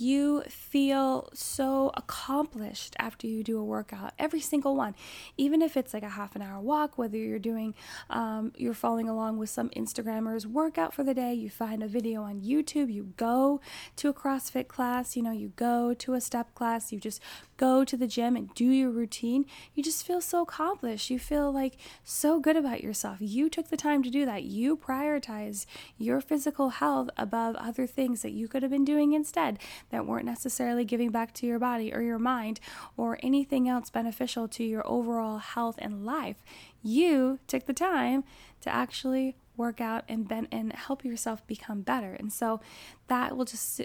You 0.00 0.44
feel 0.48 1.28
so 1.34 1.90
accomplished 1.94 2.94
after 3.00 3.26
you 3.26 3.42
do 3.42 3.58
a 3.58 3.64
workout, 3.64 4.12
every 4.16 4.40
single 4.40 4.76
one. 4.76 4.94
Even 5.36 5.60
if 5.60 5.76
it's 5.76 5.92
like 5.92 6.04
a 6.04 6.10
half 6.10 6.36
an 6.36 6.42
hour 6.42 6.60
walk, 6.60 6.96
whether 6.96 7.16
you're 7.16 7.40
doing, 7.40 7.74
um, 8.08 8.52
you're 8.56 8.74
following 8.74 9.08
along 9.08 9.38
with 9.38 9.50
some 9.50 9.70
Instagrammers 9.70 10.46
workout 10.46 10.94
for 10.94 11.02
the 11.02 11.14
day, 11.14 11.34
you 11.34 11.50
find 11.50 11.82
a 11.82 11.88
video 11.88 12.22
on 12.22 12.42
YouTube, 12.42 12.92
you 12.92 13.12
go 13.16 13.60
to 13.96 14.08
a 14.08 14.14
CrossFit 14.14 14.68
class, 14.68 15.16
you 15.16 15.22
know, 15.22 15.32
you 15.32 15.48
go 15.56 15.92
to 15.94 16.14
a 16.14 16.20
step 16.20 16.54
class, 16.54 16.92
you 16.92 17.00
just 17.00 17.20
go 17.56 17.84
to 17.84 17.96
the 17.96 18.06
gym 18.06 18.36
and 18.36 18.54
do 18.54 18.66
your 18.66 18.90
routine, 18.90 19.44
you 19.74 19.82
just 19.82 20.06
feel 20.06 20.20
so 20.20 20.42
accomplished. 20.42 21.10
You 21.10 21.18
feel 21.18 21.50
like 21.50 21.76
so 22.04 22.38
good 22.38 22.56
about 22.56 22.84
yourself. 22.84 23.18
You 23.20 23.50
took 23.50 23.68
the 23.68 23.76
time 23.76 24.04
to 24.04 24.10
do 24.10 24.24
that. 24.24 24.44
You 24.44 24.76
prioritized 24.76 25.66
your 25.96 26.20
physical 26.20 26.70
health 26.70 27.10
above 27.16 27.56
other 27.56 27.86
things 27.86 28.22
that 28.22 28.30
you 28.30 28.46
could 28.46 28.62
have 28.62 28.70
been 28.70 28.84
doing 28.84 29.12
instead 29.12 29.58
that 29.90 30.06
weren't 30.06 30.26
necessarily 30.26 30.84
giving 30.84 31.10
back 31.10 31.32
to 31.34 31.46
your 31.46 31.58
body 31.58 31.92
or 31.92 32.02
your 32.02 32.18
mind 32.18 32.60
or 32.96 33.18
anything 33.22 33.68
else 33.68 33.90
beneficial 33.90 34.48
to 34.48 34.64
your 34.64 34.86
overall 34.86 35.38
health 35.38 35.76
and 35.78 36.04
life. 36.04 36.42
You 36.82 37.38
took 37.46 37.66
the 37.66 37.72
time 37.72 38.24
to 38.60 38.70
actually 38.70 39.36
work 39.56 39.80
out 39.80 40.04
and 40.08 40.26
ben- 40.26 40.48
and 40.52 40.72
help 40.72 41.04
yourself 41.04 41.46
become 41.46 41.82
better. 41.82 42.14
And 42.14 42.32
so 42.32 42.60
that 43.08 43.36
will 43.36 43.44
just 43.44 43.80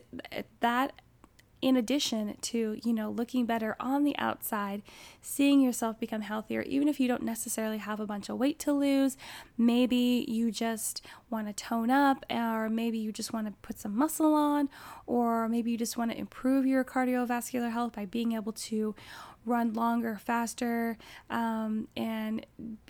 that 0.60 0.94
in 1.64 1.78
addition 1.78 2.36
to, 2.42 2.78
you 2.84 2.92
know, 2.92 3.10
looking 3.10 3.46
better 3.46 3.78
on 3.80 4.04
the 4.04 4.14
outside, 4.18 4.82
seeing 5.22 5.62
yourself 5.62 5.98
become 5.98 6.20
healthier, 6.20 6.62
even 6.64 6.90
if 6.90 7.00
you 7.00 7.08
don't 7.08 7.24
necessarily 7.24 7.78
have 7.78 8.02
a 8.02 8.06
bunch 8.06 8.28
of 8.28 8.38
weight 8.38 8.60
to 8.60 8.74
lose, 8.74 9.16
maybe 9.58 10.26
you 10.28 10.52
just 10.52 11.06
want 11.30 11.48
to 11.48 11.54
tone 11.54 11.90
up, 11.90 12.26
or 12.30 12.68
maybe 12.68 12.98
you 12.98 13.14
just 13.14 13.32
want 13.32 13.48
to 13.48 13.54
put 13.62 13.80
some 13.80 13.98
muscle 13.98 14.36
on, 14.36 14.68
or 15.08 15.48
maybe 15.48 15.72
you 15.72 15.78
just 15.78 15.96
want 15.96 16.12
to 16.12 16.18
improve 16.18 16.66
your 16.66 16.84
cardiovascular 16.84 17.72
health 17.72 17.94
by 17.94 18.06
being 18.06 18.34
able 18.34 18.52
to 18.52 18.94
run 19.46 19.74
longer, 19.74 20.18
faster, 20.18 20.98
um, 21.30 21.88
and 21.96 22.46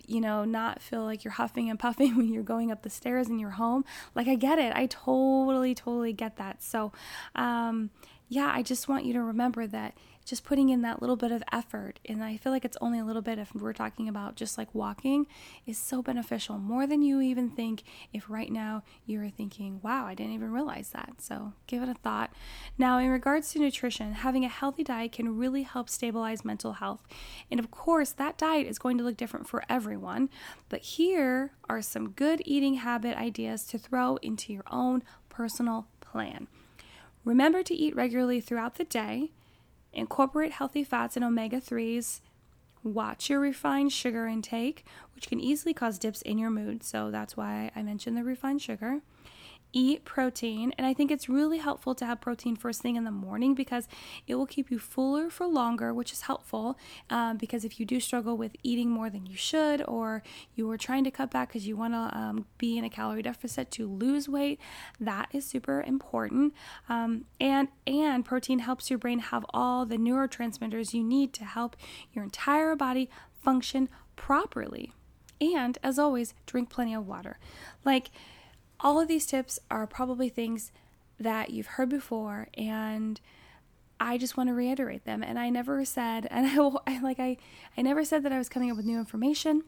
you 0.07 0.19
know, 0.19 0.43
not 0.43 0.81
feel 0.81 1.03
like 1.03 1.23
you're 1.23 1.33
huffing 1.33 1.69
and 1.69 1.79
puffing 1.79 2.15
when 2.17 2.31
you're 2.33 2.43
going 2.43 2.71
up 2.71 2.83
the 2.83 2.89
stairs 2.89 3.29
in 3.29 3.39
your 3.39 3.51
home. 3.51 3.85
Like, 4.15 4.27
I 4.27 4.35
get 4.35 4.59
it. 4.59 4.75
I 4.75 4.87
totally, 4.87 5.73
totally 5.75 6.13
get 6.13 6.37
that. 6.37 6.61
So, 6.61 6.91
um, 7.35 7.89
yeah, 8.33 8.51
I 8.51 8.63
just 8.63 8.87
want 8.87 9.05
you 9.05 9.13
to 9.13 9.21
remember 9.21 9.67
that 9.67 9.95
just 10.25 10.43
putting 10.43 10.69
in 10.69 10.81
that 10.81 11.01
little 11.01 11.17
bit 11.17 11.31
of 11.31 11.43
effort, 11.51 11.99
and 12.05 12.23
I 12.23 12.37
feel 12.37 12.51
like 12.51 12.65
it's 12.65 12.77
only 12.81 12.97
a 12.97 13.05
little 13.05 13.21
bit 13.21 13.37
if 13.37 13.53
we're 13.53 13.73
talking 13.73 14.07
about 14.07 14.35
just 14.35 14.57
like 14.57 14.73
walking, 14.73 15.27
is 15.67 15.77
so 15.77 16.01
beneficial, 16.01 16.57
more 16.57 16.87
than 16.87 17.03
you 17.03 17.21
even 17.21 17.49
think 17.49 17.83
if 18.11 18.29
right 18.29 18.51
now 18.51 18.81
you're 19.05 19.29
thinking, 19.29 19.81
wow, 19.83 20.07
I 20.07 20.15
didn't 20.15 20.33
even 20.33 20.51
realize 20.51 20.89
that. 20.89 21.15
So 21.19 21.53
give 21.67 21.83
it 21.83 21.89
a 21.89 21.93
thought. 21.93 22.31
Now, 22.77 22.97
in 22.97 23.09
regards 23.09 23.51
to 23.51 23.59
nutrition, 23.59 24.13
having 24.13 24.45
a 24.45 24.49
healthy 24.49 24.83
diet 24.83 25.11
can 25.11 25.37
really 25.37 25.63
help 25.63 25.89
stabilize 25.89 26.45
mental 26.45 26.73
health. 26.73 27.05
And 27.51 27.59
of 27.59 27.69
course, 27.69 28.13
that 28.13 28.37
diet 28.37 28.65
is 28.65 28.79
going 28.79 28.97
to 28.97 29.03
look 29.03 29.17
different 29.17 29.47
for 29.47 29.63
everyone, 29.69 30.29
but 30.69 30.81
here 30.81 31.51
are 31.69 31.81
some 31.81 32.11
good 32.11 32.41
eating 32.45 32.75
habit 32.75 33.17
ideas 33.17 33.65
to 33.65 33.77
throw 33.77 34.15
into 34.17 34.53
your 34.53 34.65
own 34.71 35.03
personal 35.29 35.87
plan. 35.99 36.47
Remember 37.25 37.63
to 37.63 37.73
eat 37.73 37.95
regularly 37.95 38.41
throughout 38.41 38.75
the 38.75 38.83
day, 38.83 39.31
incorporate 39.93 40.51
healthy 40.53 40.83
fats 40.83 41.15
and 41.15 41.23
omega 41.23 41.61
3s, 41.61 42.21
watch 42.83 43.29
your 43.29 43.39
refined 43.39 43.93
sugar 43.93 44.27
intake, 44.27 44.85
which 45.15 45.27
can 45.27 45.39
easily 45.39 45.73
cause 45.73 45.97
dips 45.97 46.21
in 46.23 46.37
your 46.37 46.49
mood. 46.49 46.83
So 46.83 47.11
that's 47.11 47.37
why 47.37 47.71
I 47.75 47.83
mentioned 47.83 48.17
the 48.17 48.23
refined 48.23 48.61
sugar 48.61 49.01
eat 49.73 50.05
protein. 50.05 50.71
And 50.77 50.87
I 50.87 50.93
think 50.93 51.11
it's 51.11 51.27
really 51.27 51.57
helpful 51.57 51.93
to 51.95 52.05
have 52.05 52.21
protein 52.21 52.55
first 52.55 52.81
thing 52.81 52.95
in 52.95 53.03
the 53.03 53.11
morning 53.11 53.53
because 53.55 53.87
it 54.27 54.35
will 54.35 54.45
keep 54.45 54.71
you 54.71 54.79
fuller 54.79 55.29
for 55.29 55.45
longer, 55.47 55.93
which 55.93 56.13
is 56.13 56.21
helpful. 56.21 56.77
Um, 57.09 57.37
because 57.37 57.65
if 57.65 57.79
you 57.79 57.85
do 57.85 57.99
struggle 57.99 58.37
with 58.37 58.55
eating 58.63 58.89
more 58.89 59.09
than 59.09 59.25
you 59.25 59.35
should, 59.35 59.83
or 59.87 60.23
you 60.55 60.69
are 60.69 60.77
trying 60.77 61.03
to 61.03 61.11
cut 61.11 61.31
back 61.31 61.49
because 61.49 61.67
you 61.67 61.75
want 61.75 61.93
to 61.93 62.17
um, 62.17 62.45
be 62.57 62.77
in 62.77 62.83
a 62.83 62.89
calorie 62.89 63.23
deficit 63.23 63.71
to 63.71 63.87
lose 63.87 64.29
weight, 64.29 64.59
that 64.99 65.29
is 65.33 65.45
super 65.45 65.83
important. 65.85 66.53
Um, 66.87 67.25
and 67.39 67.67
and 67.87 68.23
protein 68.23 68.59
helps 68.59 68.89
your 68.89 68.99
brain 68.99 69.19
have 69.19 69.45
all 69.53 69.85
the 69.85 69.97
neurotransmitters 69.97 70.93
you 70.93 71.03
need 71.03 71.33
to 71.33 71.45
help 71.45 71.75
your 72.13 72.23
entire 72.23 72.75
body 72.75 73.09
function 73.41 73.89
properly. 74.15 74.93
And 75.41 75.77
as 75.83 75.99
always, 75.99 76.33
drink 76.45 76.69
plenty 76.69 76.93
of 76.93 77.07
water. 77.07 77.37
Like 77.83 78.11
all 78.83 78.99
of 78.99 79.07
these 79.07 79.25
tips 79.25 79.57
are 79.71 79.87
probably 79.87 80.29
things 80.29 80.71
that 81.19 81.49
you've 81.49 81.67
heard 81.67 81.89
before 81.89 82.49
and 82.55 83.19
I 83.99 84.17
just 84.17 84.35
want 84.35 84.49
to 84.49 84.53
reiterate 84.53 85.05
them 85.05 85.23
and 85.23 85.39
I 85.39 85.49
never 85.49 85.85
said 85.85 86.27
and 86.31 86.47
I, 86.47 86.99
like 87.01 87.19
I 87.19 87.37
I 87.77 87.81
never 87.81 88.03
said 88.03 88.23
that 88.23 88.31
I 88.31 88.37
was 88.37 88.49
coming 88.49 88.69
up 88.69 88.77
with 88.77 88.85
new 88.85 88.99
information. 88.99 89.63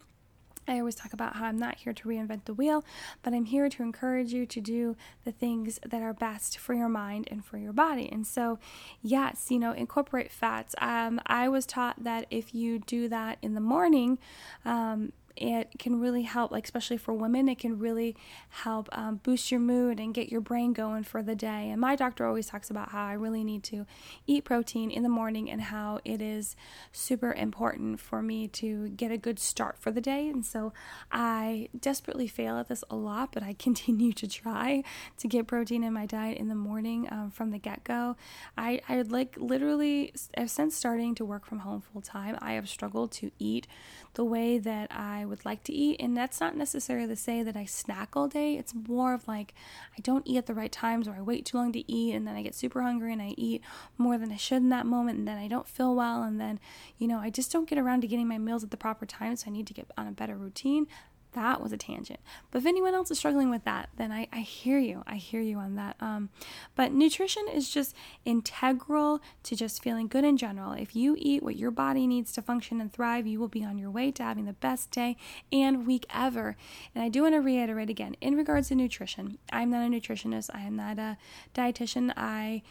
I 0.67 0.79
always 0.79 0.95
talk 0.95 1.13
about 1.13 1.35
how 1.35 1.45
I'm 1.45 1.59
not 1.59 1.75
here 1.77 1.93
to 1.93 2.07
reinvent 2.07 2.45
the 2.45 2.53
wheel, 2.53 2.83
but 3.21 3.33
I'm 3.33 3.45
here 3.45 3.69
to 3.69 3.83
encourage 3.83 4.33
you 4.33 4.47
to 4.47 4.59
do 4.59 4.95
the 5.23 5.31
things 5.31 5.79
that 5.85 6.01
are 6.01 6.13
best 6.13 6.57
for 6.57 6.73
your 6.73 6.89
mind 6.89 7.27
and 7.29 7.45
for 7.45 7.57
your 7.57 7.71
body. 7.71 8.09
And 8.11 8.25
so, 8.25 8.57
yes, 9.03 9.51
you 9.51 9.59
know, 9.59 9.73
incorporate 9.73 10.31
fats. 10.31 10.73
Um, 10.79 11.21
I 11.27 11.49
was 11.49 11.67
taught 11.67 12.03
that 12.03 12.25
if 12.31 12.55
you 12.55 12.79
do 12.79 13.07
that 13.09 13.37
in 13.43 13.53
the 13.53 13.61
morning, 13.61 14.17
um, 14.65 15.11
it 15.37 15.77
can 15.77 15.99
really 15.99 16.23
help, 16.23 16.51
like 16.51 16.63
especially 16.63 16.97
for 16.97 17.13
women, 17.13 17.49
it 17.49 17.59
can 17.59 17.77
really 17.77 18.15
help 18.49 18.87
um, 18.91 19.19
boost 19.23 19.51
your 19.51 19.59
mood 19.59 19.99
and 19.99 20.13
get 20.13 20.29
your 20.29 20.41
brain 20.41 20.73
going 20.73 21.03
for 21.03 21.21
the 21.21 21.35
day. 21.35 21.69
And 21.69 21.81
my 21.81 21.95
doctor 21.95 22.25
always 22.25 22.47
talks 22.47 22.69
about 22.69 22.89
how 22.89 23.05
I 23.05 23.13
really 23.13 23.43
need 23.43 23.63
to 23.65 23.85
eat 24.27 24.45
protein 24.45 24.89
in 24.89 25.03
the 25.03 25.09
morning 25.09 25.49
and 25.49 25.61
how 25.61 25.99
it 26.05 26.21
is 26.21 26.55
super 26.91 27.33
important 27.33 27.99
for 27.99 28.21
me 28.21 28.47
to 28.49 28.89
get 28.89 29.11
a 29.11 29.17
good 29.17 29.39
start 29.39 29.77
for 29.77 29.91
the 29.91 30.01
day. 30.01 30.27
And 30.27 30.45
so 30.45 30.73
I 31.11 31.69
desperately 31.77 32.27
fail 32.27 32.57
at 32.57 32.67
this 32.69 32.83
a 32.89 32.95
lot, 32.95 33.31
but 33.31 33.43
I 33.43 33.53
continue 33.59 34.13
to 34.13 34.27
try 34.27 34.83
to 35.17 35.27
get 35.27 35.47
protein 35.47 35.83
in 35.83 35.93
my 35.93 36.05
diet 36.05 36.37
in 36.37 36.47
the 36.47 36.55
morning 36.55 37.07
um, 37.11 37.31
from 37.31 37.51
the 37.51 37.57
get 37.57 37.83
go. 37.83 38.15
I, 38.57 38.81
I 38.87 39.01
like 39.01 39.35
literally, 39.37 40.13
since 40.45 40.75
starting 40.75 41.15
to 41.15 41.25
work 41.25 41.45
from 41.45 41.59
home 41.59 41.81
full 41.81 42.01
time, 42.01 42.37
I 42.41 42.53
have 42.53 42.69
struggled 42.69 43.11
to 43.13 43.31
eat 43.39 43.67
the 44.13 44.23
way 44.23 44.57
that 44.57 44.91
I 44.91 45.24
I 45.25 45.27
would 45.27 45.43
like 45.43 45.63
to 45.63 45.73
eat. 45.73 45.99
And 45.99 46.15
that's 46.15 46.39
not 46.39 46.55
necessarily 46.55 47.07
to 47.07 47.15
say 47.15 47.41
that 47.41 47.55
I 47.55 47.65
snack 47.65 48.15
all 48.15 48.27
day. 48.27 48.57
It's 48.57 48.73
more 48.87 49.13
of 49.13 49.27
like 49.27 49.53
I 49.97 50.01
don't 50.01 50.25
eat 50.27 50.37
at 50.37 50.45
the 50.45 50.53
right 50.53 50.71
times 50.71 51.07
or 51.07 51.13
I 51.13 51.21
wait 51.21 51.45
too 51.45 51.57
long 51.57 51.71
to 51.73 51.91
eat 51.91 52.13
and 52.13 52.27
then 52.27 52.35
I 52.35 52.43
get 52.43 52.53
super 52.53 52.83
hungry 52.83 53.11
and 53.11 53.21
I 53.21 53.33
eat 53.37 53.61
more 53.97 54.17
than 54.17 54.31
I 54.31 54.37
should 54.37 54.57
in 54.57 54.69
that 54.69 54.85
moment 54.85 55.17
and 55.17 55.27
then 55.27 55.37
I 55.37 55.47
don't 55.47 55.67
feel 55.67 55.95
well 55.95 56.21
and 56.23 56.39
then, 56.39 56.59
you 56.97 57.07
know, 57.07 57.17
I 57.17 57.29
just 57.31 57.51
don't 57.51 57.67
get 57.67 57.79
around 57.79 58.01
to 58.01 58.07
getting 58.07 58.27
my 58.27 58.37
meals 58.37 58.63
at 58.63 58.71
the 58.71 58.77
proper 58.77 59.05
time. 59.05 59.35
So 59.35 59.47
I 59.47 59.51
need 59.51 59.67
to 59.67 59.73
get 59.73 59.89
on 59.97 60.07
a 60.07 60.11
better 60.11 60.35
routine 60.35 60.87
that 61.35 61.61
was 61.61 61.71
a 61.71 61.77
tangent. 61.77 62.19
But 62.49 62.59
if 62.59 62.65
anyone 62.65 62.93
else 62.93 63.11
is 63.11 63.17
struggling 63.17 63.49
with 63.49 63.63
that, 63.65 63.89
then 63.97 64.11
I, 64.11 64.27
I 64.33 64.39
hear 64.39 64.79
you. 64.79 65.03
I 65.05 65.15
hear 65.15 65.41
you 65.41 65.57
on 65.57 65.75
that. 65.75 65.95
Um, 65.99 66.29
but 66.75 66.91
nutrition 66.91 67.45
is 67.53 67.69
just 67.69 67.95
integral 68.25 69.21
to 69.43 69.55
just 69.55 69.83
feeling 69.83 70.07
good 70.07 70.23
in 70.23 70.37
general. 70.37 70.71
If 70.73 70.95
you 70.95 71.15
eat 71.19 71.43
what 71.43 71.57
your 71.57 71.71
body 71.71 72.07
needs 72.07 72.31
to 72.33 72.41
function 72.41 72.81
and 72.81 72.91
thrive, 72.91 73.27
you 73.27 73.39
will 73.39 73.47
be 73.47 73.63
on 73.63 73.77
your 73.77 73.91
way 73.91 74.11
to 74.11 74.23
having 74.23 74.45
the 74.45 74.53
best 74.53 74.91
day 74.91 75.17
and 75.51 75.85
week 75.85 76.05
ever. 76.13 76.57
And 76.93 77.03
I 77.03 77.09
do 77.09 77.21
want 77.21 77.35
to 77.35 77.41
reiterate 77.41 77.89
again 77.89 78.15
in 78.21 78.35
regards 78.35 78.69
to 78.69 78.75
nutrition, 78.75 79.37
I'm 79.51 79.69
not 79.69 79.85
a 79.85 79.89
nutritionist, 79.89 80.49
I 80.53 80.61
am 80.61 80.75
not 80.75 80.97
a 80.97 81.17
dietitian. 81.53 82.13
I 82.17 82.63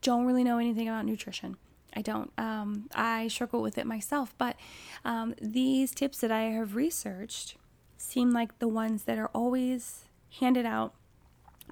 don't 0.00 0.26
really 0.26 0.44
know 0.44 0.58
anything 0.58 0.88
about 0.88 1.06
nutrition. 1.06 1.56
I 1.94 2.02
don't. 2.02 2.32
Um, 2.38 2.88
I 2.94 3.28
struggle 3.28 3.62
with 3.62 3.78
it 3.78 3.86
myself. 3.86 4.34
But 4.38 4.56
um, 5.04 5.34
these 5.40 5.92
tips 5.92 6.18
that 6.20 6.32
I 6.32 6.42
have 6.44 6.74
researched 6.74 7.56
seem 8.02 8.30
like 8.32 8.58
the 8.58 8.68
ones 8.68 9.04
that 9.04 9.18
are 9.18 9.30
always 9.34 10.06
handed 10.40 10.66
out 10.66 10.94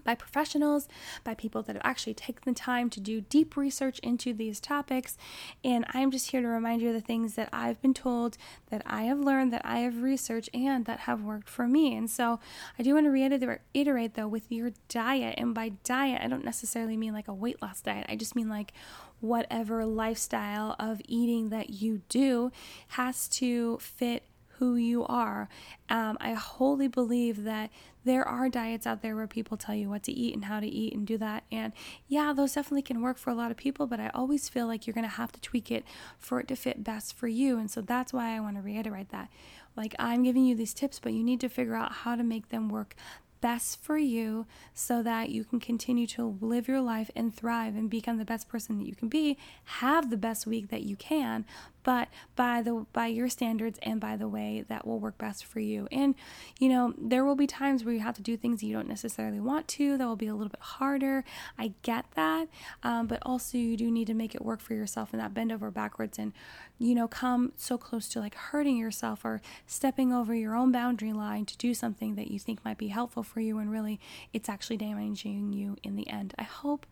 by 0.04 0.14
professionals, 0.14 0.88
by 1.24 1.34
people 1.34 1.62
that 1.62 1.76
have 1.76 1.84
actually 1.84 2.14
taken 2.14 2.42
the 2.44 2.54
time 2.54 2.88
to 2.90 3.00
do 3.00 3.20
deep 3.20 3.56
research 3.56 3.98
into 3.98 4.32
these 4.32 4.60
topics. 4.60 5.18
And 5.64 5.84
I'm 5.90 6.10
just 6.10 6.30
here 6.30 6.40
to 6.40 6.48
remind 6.48 6.80
you 6.80 6.88
of 6.88 6.94
the 6.94 7.00
things 7.00 7.34
that 7.34 7.48
I've 7.52 7.82
been 7.82 7.92
told, 7.92 8.38
that 8.70 8.82
I 8.86 9.02
have 9.02 9.18
learned, 9.18 9.52
that 9.52 9.62
I 9.64 9.80
have 9.80 10.02
researched, 10.02 10.48
and 10.54 10.86
that 10.86 11.00
have 11.00 11.22
worked 11.22 11.48
for 11.48 11.66
me. 11.66 11.94
And 11.96 12.08
so 12.08 12.40
I 12.78 12.82
do 12.82 12.94
want 12.94 13.06
to 13.06 13.10
reiterate, 13.10 14.14
though, 14.14 14.28
with 14.28 14.50
your 14.50 14.72
diet. 14.88 15.34
And 15.36 15.54
by 15.54 15.70
diet, 15.84 16.22
I 16.22 16.28
don't 16.28 16.44
necessarily 16.44 16.96
mean 16.96 17.12
like 17.12 17.28
a 17.28 17.34
weight 17.34 17.60
loss 17.60 17.80
diet, 17.80 18.06
I 18.08 18.16
just 18.16 18.36
mean 18.36 18.48
like 18.48 18.72
whatever 19.20 19.84
lifestyle 19.84 20.76
of 20.78 21.02
eating 21.06 21.50
that 21.50 21.68
you 21.70 22.00
do 22.08 22.50
has 22.88 23.28
to 23.28 23.76
fit 23.78 24.22
who 24.60 24.76
you 24.76 25.06
are. 25.06 25.48
Um, 25.88 26.18
I 26.20 26.34
wholly 26.34 26.86
believe 26.86 27.44
that 27.44 27.70
there 28.04 28.28
are 28.28 28.50
diets 28.50 28.86
out 28.86 29.00
there 29.00 29.16
where 29.16 29.26
people 29.26 29.56
tell 29.56 29.74
you 29.74 29.88
what 29.88 30.02
to 30.02 30.12
eat 30.12 30.34
and 30.34 30.44
how 30.44 30.60
to 30.60 30.66
eat 30.66 30.92
and 30.92 31.06
do 31.06 31.16
that. 31.16 31.44
And 31.50 31.72
yeah, 32.08 32.34
those 32.34 32.52
definitely 32.52 32.82
can 32.82 33.00
work 33.00 33.16
for 33.16 33.30
a 33.30 33.34
lot 33.34 33.50
of 33.50 33.56
people, 33.56 33.86
but 33.86 34.00
I 34.00 34.10
always 34.12 34.50
feel 34.50 34.66
like 34.66 34.86
you're 34.86 34.94
going 34.94 35.08
to 35.08 35.16
have 35.16 35.32
to 35.32 35.40
tweak 35.40 35.70
it 35.70 35.84
for 36.18 36.40
it 36.40 36.48
to 36.48 36.56
fit 36.56 36.84
best 36.84 37.14
for 37.14 37.26
you. 37.26 37.58
And 37.58 37.70
so 37.70 37.80
that's 37.80 38.12
why 38.12 38.36
I 38.36 38.40
want 38.40 38.56
to 38.56 38.62
reiterate 38.62 39.08
that. 39.08 39.30
Like, 39.76 39.94
I'm 39.98 40.24
giving 40.24 40.44
you 40.44 40.54
these 40.54 40.74
tips, 40.74 40.98
but 40.98 41.14
you 41.14 41.24
need 41.24 41.40
to 41.40 41.48
figure 41.48 41.74
out 41.74 41.92
how 41.92 42.16
to 42.16 42.22
make 42.22 42.50
them 42.50 42.68
work 42.68 42.94
best 43.40 43.82
for 43.82 43.96
you 43.96 44.46
so 44.74 45.02
that 45.02 45.30
you 45.30 45.44
can 45.44 45.58
continue 45.58 46.06
to 46.06 46.36
live 46.40 46.68
your 46.68 46.80
life 46.80 47.10
and 47.16 47.34
thrive 47.34 47.74
and 47.74 47.88
become 47.88 48.18
the 48.18 48.24
best 48.24 48.48
person 48.48 48.78
that 48.78 48.86
you 48.86 48.94
can 48.94 49.08
be 49.08 49.38
have 49.64 50.10
the 50.10 50.16
best 50.16 50.46
week 50.46 50.68
that 50.68 50.82
you 50.82 50.96
can 50.96 51.44
but 51.82 52.08
by 52.36 52.62
the 52.62 52.86
by 52.92 53.06
your 53.06 53.28
standards 53.28 53.78
and 53.82 54.00
by 54.00 54.16
the 54.16 54.28
way 54.28 54.64
that 54.68 54.86
will 54.86 54.98
work 54.98 55.18
best 55.18 55.44
for 55.44 55.60
you. 55.60 55.88
And 55.90 56.14
you 56.58 56.68
know 56.68 56.94
there 56.98 57.24
will 57.24 57.36
be 57.36 57.46
times 57.46 57.84
where 57.84 57.94
you 57.94 58.00
have 58.00 58.16
to 58.16 58.22
do 58.22 58.36
things 58.36 58.62
you 58.62 58.74
don't 58.74 58.88
necessarily 58.88 59.40
want 59.40 59.68
to 59.68 59.96
that 59.96 60.06
will 60.06 60.16
be 60.16 60.26
a 60.26 60.34
little 60.34 60.50
bit 60.50 60.60
harder. 60.60 61.24
I 61.58 61.74
get 61.82 62.06
that 62.14 62.48
um, 62.82 63.06
but 63.06 63.18
also 63.22 63.58
you 63.58 63.76
do 63.76 63.90
need 63.90 64.06
to 64.06 64.14
make 64.14 64.34
it 64.34 64.44
work 64.44 64.60
for 64.60 64.74
yourself 64.74 65.10
and 65.12 65.20
not 65.20 65.34
bend 65.34 65.52
over 65.52 65.70
backwards 65.70 66.18
and 66.18 66.32
you 66.78 66.94
know 66.94 67.08
come 67.08 67.52
so 67.56 67.76
close 67.76 68.08
to 68.08 68.20
like 68.20 68.34
hurting 68.34 68.76
yourself 68.76 69.24
or 69.24 69.40
stepping 69.66 70.12
over 70.12 70.34
your 70.34 70.54
own 70.54 70.72
boundary 70.72 71.12
line 71.12 71.44
to 71.44 71.56
do 71.56 71.74
something 71.74 72.14
that 72.14 72.30
you 72.30 72.38
think 72.38 72.64
might 72.64 72.78
be 72.78 72.88
helpful 72.88 73.22
for 73.22 73.40
you 73.40 73.58
and 73.58 73.70
really 73.70 74.00
it's 74.32 74.48
actually 74.48 74.76
damaging 74.76 75.52
you 75.52 75.76
in 75.82 75.96
the 75.96 76.08
end. 76.08 76.34
I 76.38 76.44
hope 76.44 76.86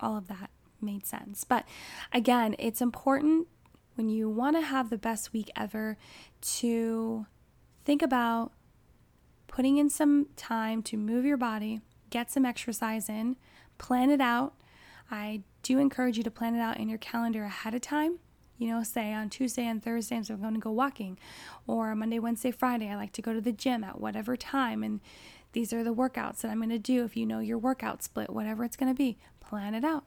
all 0.00 0.16
of 0.16 0.28
that 0.28 0.50
made 0.80 1.06
sense. 1.06 1.44
But 1.44 1.64
again 2.12 2.54
it's 2.58 2.80
important 2.80 3.48
when 3.96 4.08
you 4.08 4.28
want 4.28 4.56
to 4.56 4.62
have 4.62 4.90
the 4.90 4.98
best 4.98 5.32
week 5.32 5.50
ever, 5.56 5.96
to 6.40 7.26
think 7.84 8.02
about 8.02 8.52
putting 9.48 9.78
in 9.78 9.88
some 9.90 10.26
time 10.36 10.82
to 10.82 10.96
move 10.96 11.24
your 11.24 11.36
body, 11.36 11.80
get 12.10 12.30
some 12.30 12.44
exercise 12.44 13.08
in, 13.08 13.36
plan 13.78 14.10
it 14.10 14.20
out. 14.20 14.54
I 15.10 15.42
do 15.62 15.78
encourage 15.78 16.16
you 16.16 16.22
to 16.24 16.30
plan 16.30 16.54
it 16.54 16.60
out 16.60 16.78
in 16.78 16.88
your 16.88 16.98
calendar 16.98 17.44
ahead 17.44 17.74
of 17.74 17.80
time. 17.80 18.18
You 18.58 18.68
know, 18.68 18.82
say 18.82 19.12
on 19.12 19.28
Tuesday 19.28 19.66
and 19.66 19.82
Thursday, 19.82 20.16
I'm 20.16 20.40
going 20.40 20.54
to 20.54 20.60
go 20.60 20.70
walking, 20.70 21.18
or 21.66 21.94
Monday, 21.94 22.18
Wednesday, 22.18 22.50
Friday, 22.50 22.88
I 22.88 22.96
like 22.96 23.12
to 23.12 23.22
go 23.22 23.34
to 23.34 23.40
the 23.40 23.52
gym 23.52 23.84
at 23.84 24.00
whatever 24.00 24.36
time. 24.36 24.82
And 24.82 25.00
these 25.52 25.72
are 25.72 25.84
the 25.84 25.94
workouts 25.94 26.38
that 26.38 26.50
I'm 26.50 26.58
going 26.58 26.70
to 26.70 26.78
do. 26.78 27.04
If 27.04 27.16
you 27.16 27.26
know 27.26 27.40
your 27.40 27.58
workout 27.58 28.02
split, 28.02 28.30
whatever 28.30 28.64
it's 28.64 28.76
going 28.76 28.90
to 28.90 28.96
be, 28.96 29.18
plan 29.40 29.74
it 29.74 29.84
out 29.84 30.04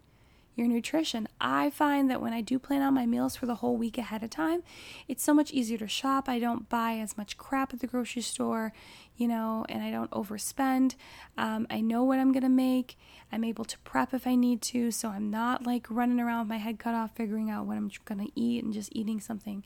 your 0.59 0.67
nutrition. 0.67 1.27
I 1.41 1.69
find 1.69 2.09
that 2.11 2.21
when 2.21 2.33
I 2.33 2.41
do 2.41 2.59
plan 2.59 2.81
out 2.81 2.93
my 2.93 3.05
meals 3.05 3.35
for 3.35 3.45
the 3.45 3.55
whole 3.55 3.77
week 3.77 3.97
ahead 3.97 4.21
of 4.21 4.29
time, 4.29 4.61
it's 5.07 5.23
so 5.23 5.33
much 5.33 5.51
easier 5.51 5.77
to 5.79 5.87
shop. 5.87 6.29
I 6.29 6.37
don't 6.37 6.69
buy 6.69 6.97
as 6.97 7.17
much 7.17 7.37
crap 7.37 7.73
at 7.73 7.79
the 7.79 7.87
grocery 7.87 8.21
store, 8.21 8.73
you 9.17 9.27
know, 9.27 9.65
and 9.69 9.81
I 9.81 9.89
don't 9.89 10.11
overspend. 10.11 10.95
Um, 11.37 11.65
I 11.69 11.81
know 11.81 12.03
what 12.03 12.19
I'm 12.19 12.31
going 12.31 12.43
to 12.43 12.49
make. 12.49 12.97
I'm 13.31 13.43
able 13.43 13.65
to 13.65 13.77
prep 13.79 14.13
if 14.13 14.27
I 14.27 14.35
need 14.35 14.61
to, 14.63 14.91
so 14.91 15.09
I'm 15.09 15.29
not 15.29 15.65
like 15.65 15.87
running 15.89 16.19
around 16.19 16.41
with 16.41 16.49
my 16.49 16.57
head 16.57 16.77
cut 16.77 16.93
off 16.93 17.15
figuring 17.15 17.49
out 17.49 17.65
what 17.65 17.77
I'm 17.77 17.89
going 18.05 18.25
to 18.25 18.31
eat 18.35 18.63
and 18.63 18.73
just 18.73 18.89
eating 18.93 19.19
something 19.19 19.63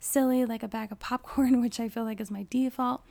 silly 0.00 0.46
like 0.46 0.62
a 0.62 0.68
bag 0.68 0.90
of 0.90 0.98
popcorn, 0.98 1.60
which 1.62 1.78
I 1.78 1.88
feel 1.88 2.04
like 2.04 2.20
is 2.20 2.30
my 2.30 2.46
default. 2.50 3.02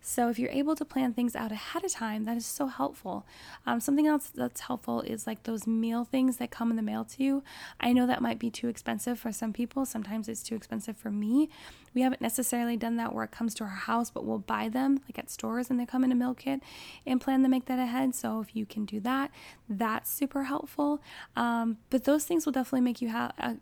So 0.00 0.30
if 0.30 0.38
you're 0.38 0.50
able 0.50 0.74
to 0.76 0.84
plan 0.84 1.12
things 1.12 1.36
out 1.36 1.52
ahead 1.52 1.84
of 1.84 1.92
time, 1.92 2.24
that 2.24 2.36
is 2.36 2.46
so 2.46 2.66
helpful. 2.66 3.26
Um, 3.66 3.80
something 3.80 4.06
else 4.06 4.30
that's 4.34 4.62
helpful 4.62 5.02
is 5.02 5.26
like 5.26 5.42
those 5.42 5.66
meal 5.66 6.04
things 6.04 6.38
that 6.38 6.50
come 6.50 6.70
in 6.70 6.76
the 6.76 6.82
mail 6.82 7.04
to 7.04 7.22
you. 7.22 7.42
I 7.78 7.92
know 7.92 8.06
that 8.06 8.22
might 8.22 8.38
be 8.38 8.50
too 8.50 8.68
expensive 8.68 9.18
for 9.18 9.30
some 9.30 9.52
people. 9.52 9.84
Sometimes 9.84 10.28
it's 10.28 10.42
too 10.42 10.54
expensive 10.54 10.96
for 10.96 11.10
me. 11.10 11.50
We 11.94 12.02
haven't 12.02 12.20
necessarily 12.20 12.76
done 12.76 12.96
that 12.96 13.14
where 13.14 13.24
it 13.24 13.30
comes 13.30 13.54
to 13.56 13.64
our 13.64 13.70
house, 13.70 14.10
but 14.10 14.24
we'll 14.24 14.38
buy 14.38 14.68
them 14.68 15.00
like 15.08 15.18
at 15.18 15.30
stores 15.30 15.68
and 15.70 15.78
they 15.78 15.86
come 15.86 16.04
in 16.04 16.12
a 16.12 16.14
meal 16.14 16.34
kit 16.34 16.62
and 17.06 17.20
plan 17.20 17.42
to 17.42 17.48
make 17.48 17.66
that 17.66 17.78
ahead. 17.78 18.14
So 18.14 18.40
if 18.40 18.56
you 18.56 18.64
can 18.64 18.84
do 18.84 19.00
that, 19.00 19.30
that's 19.68 20.10
super 20.10 20.44
helpful. 20.44 21.02
Um, 21.36 21.78
but 21.90 22.04
those 22.04 22.24
things 22.24 22.46
will 22.46 22.52
definitely 22.52 22.82
make 22.82 23.02
you 23.02 23.08
have 23.08 23.32
a, 23.38 23.56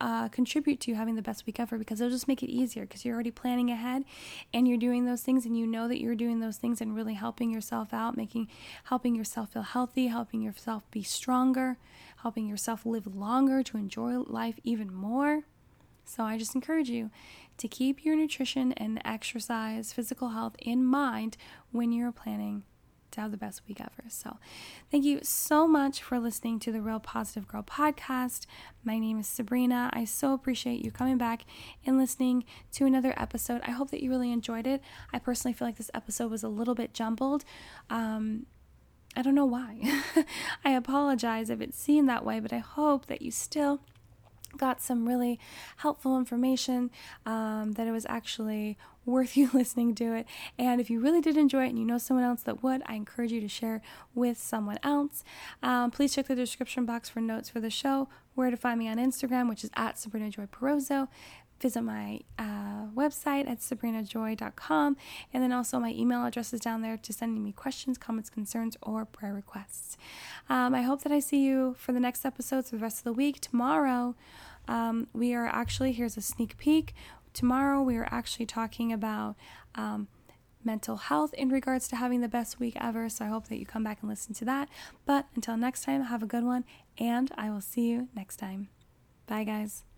uh, 0.00 0.28
contribute 0.28 0.80
to 0.80 0.94
having 0.94 1.14
the 1.14 1.22
best 1.22 1.46
week 1.46 1.58
ever 1.58 1.78
because 1.78 2.00
it'll 2.00 2.10
just 2.10 2.28
make 2.28 2.42
it 2.42 2.50
easier 2.50 2.82
because 2.82 3.04
you're 3.04 3.14
already 3.14 3.30
planning 3.30 3.70
ahead 3.70 4.04
and 4.52 4.68
you're 4.68 4.78
doing 4.78 5.06
those 5.06 5.22
things 5.22 5.46
and 5.46 5.56
you 5.56 5.66
know 5.66 5.88
that 5.88 6.00
you're 6.00 6.14
doing 6.14 6.40
those 6.40 6.58
things 6.58 6.80
and 6.80 6.94
really 6.94 7.14
helping 7.14 7.50
yourself 7.50 7.94
out, 7.94 8.16
making 8.16 8.48
helping 8.84 9.14
yourself 9.14 9.52
feel 9.52 9.62
healthy, 9.62 10.08
helping 10.08 10.42
yourself 10.42 10.90
be 10.90 11.02
stronger, 11.02 11.78
helping 12.22 12.46
yourself 12.46 12.84
live 12.84 13.06
longer 13.06 13.62
to 13.62 13.76
enjoy 13.76 14.18
life 14.18 14.58
even 14.64 14.92
more. 14.92 15.44
So 16.04 16.22
I 16.22 16.38
just 16.38 16.54
encourage 16.54 16.88
you 16.88 17.10
to 17.58 17.68
keep 17.68 18.04
your 18.04 18.16
nutrition 18.16 18.72
and 18.74 19.00
exercise, 19.04 19.92
physical 19.92 20.28
health 20.28 20.56
in 20.60 20.84
mind 20.84 21.36
when 21.72 21.90
you're 21.90 22.12
planning 22.12 22.64
to 23.16 23.22
have 23.22 23.30
the 23.30 23.36
best 23.36 23.62
week 23.66 23.80
ever. 23.80 24.08
So, 24.08 24.36
thank 24.90 25.04
you 25.04 25.20
so 25.22 25.66
much 25.66 26.02
for 26.02 26.18
listening 26.18 26.60
to 26.60 26.72
the 26.72 26.80
Real 26.80 27.00
Positive 27.00 27.48
Girl 27.48 27.62
podcast. 27.62 28.46
My 28.84 28.98
name 28.98 29.18
is 29.18 29.26
Sabrina. 29.26 29.90
I 29.92 30.04
so 30.04 30.32
appreciate 30.32 30.84
you 30.84 30.90
coming 30.90 31.18
back 31.18 31.44
and 31.84 31.98
listening 31.98 32.44
to 32.72 32.86
another 32.86 33.14
episode. 33.16 33.60
I 33.64 33.72
hope 33.72 33.90
that 33.90 34.02
you 34.02 34.10
really 34.10 34.32
enjoyed 34.32 34.66
it. 34.66 34.82
I 35.12 35.18
personally 35.18 35.54
feel 35.54 35.66
like 35.66 35.76
this 35.76 35.90
episode 35.94 36.30
was 36.30 36.42
a 36.42 36.48
little 36.48 36.74
bit 36.74 36.94
jumbled. 36.94 37.44
Um, 37.90 38.46
I 39.16 39.22
don't 39.22 39.34
know 39.34 39.46
why. 39.46 40.02
I 40.64 40.70
apologize 40.70 41.48
if 41.48 41.60
it 41.60 41.74
seemed 41.74 42.08
that 42.08 42.24
way, 42.24 42.38
but 42.38 42.52
I 42.52 42.58
hope 42.58 43.06
that 43.06 43.22
you 43.22 43.30
still 43.30 43.80
got 44.56 44.80
some 44.80 45.06
really 45.06 45.38
helpful 45.78 46.18
information 46.18 46.90
um, 47.24 47.72
that 47.72 47.86
it 47.86 47.92
was 47.92 48.06
actually 48.08 48.76
worth 49.04 49.36
you 49.36 49.48
listening 49.52 49.94
to 49.94 50.14
it. 50.14 50.26
And 50.58 50.80
if 50.80 50.90
you 50.90 51.00
really 51.00 51.20
did 51.20 51.36
enjoy 51.36 51.66
it 51.66 51.70
and 51.70 51.78
you 51.78 51.84
know 51.84 51.98
someone 51.98 52.24
else 52.24 52.42
that 52.42 52.62
would, 52.62 52.82
I 52.86 52.94
encourage 52.94 53.32
you 53.32 53.40
to 53.40 53.48
share 53.48 53.80
with 54.14 54.38
someone 54.38 54.78
else. 54.82 55.24
Um, 55.62 55.90
please 55.90 56.14
check 56.14 56.26
the 56.26 56.34
description 56.34 56.84
box 56.84 57.08
for 57.08 57.20
notes 57.20 57.48
for 57.48 57.60
the 57.60 57.70
show, 57.70 58.08
where 58.34 58.50
to 58.50 58.56
find 58.56 58.78
me 58.78 58.88
on 58.88 58.98
Instagram, 58.98 59.48
which 59.48 59.64
is 59.64 59.70
at 59.74 59.98
Sabrina 59.98 60.30
Joy 60.30 60.46
Perozo. 60.46 61.08
Visit 61.60 61.82
my 61.82 62.20
uh, 62.38 62.86
website 62.94 63.48
at 63.48 63.60
sabrinajoy.com, 63.60 64.96
and 65.32 65.42
then 65.42 65.52
also 65.52 65.78
my 65.78 65.90
email 65.92 66.24
address 66.24 66.52
is 66.52 66.60
down 66.60 66.82
there 66.82 66.98
to 66.98 67.12
send 67.12 67.42
me 67.42 67.52
questions, 67.52 67.96
comments, 67.96 68.28
concerns, 68.28 68.76
or 68.82 69.04
prayer 69.06 69.32
requests. 69.32 69.96
Um, 70.50 70.74
I 70.74 70.82
hope 70.82 71.02
that 71.02 71.12
I 71.12 71.20
see 71.20 71.42
you 71.42 71.74
for 71.78 71.92
the 71.92 72.00
next 72.00 72.24
episodes 72.26 72.70
for 72.70 72.76
the 72.76 72.82
rest 72.82 72.98
of 72.98 73.04
the 73.04 73.12
week. 73.12 73.40
Tomorrow, 73.40 74.14
um, 74.68 75.06
we 75.14 75.32
are 75.34 75.46
actually, 75.46 75.92
here's 75.92 76.16
a 76.16 76.22
sneak 76.22 76.58
peek. 76.58 76.94
Tomorrow, 77.32 77.82
we 77.82 77.96
are 77.96 78.08
actually 78.10 78.46
talking 78.46 78.92
about 78.92 79.36
um, 79.74 80.08
mental 80.62 80.96
health 80.96 81.32
in 81.34 81.48
regards 81.48 81.88
to 81.88 81.96
having 81.96 82.20
the 82.20 82.28
best 82.28 82.60
week 82.60 82.76
ever. 82.78 83.08
So 83.08 83.24
I 83.24 83.28
hope 83.28 83.48
that 83.48 83.58
you 83.58 83.64
come 83.64 83.84
back 83.84 83.98
and 84.02 84.10
listen 84.10 84.34
to 84.34 84.44
that. 84.44 84.68
But 85.06 85.26
until 85.34 85.56
next 85.56 85.84
time, 85.84 86.02
have 86.02 86.22
a 86.22 86.26
good 86.26 86.44
one, 86.44 86.64
and 86.98 87.32
I 87.38 87.48
will 87.48 87.62
see 87.62 87.88
you 87.88 88.08
next 88.14 88.36
time. 88.36 88.68
Bye, 89.26 89.44
guys. 89.44 89.86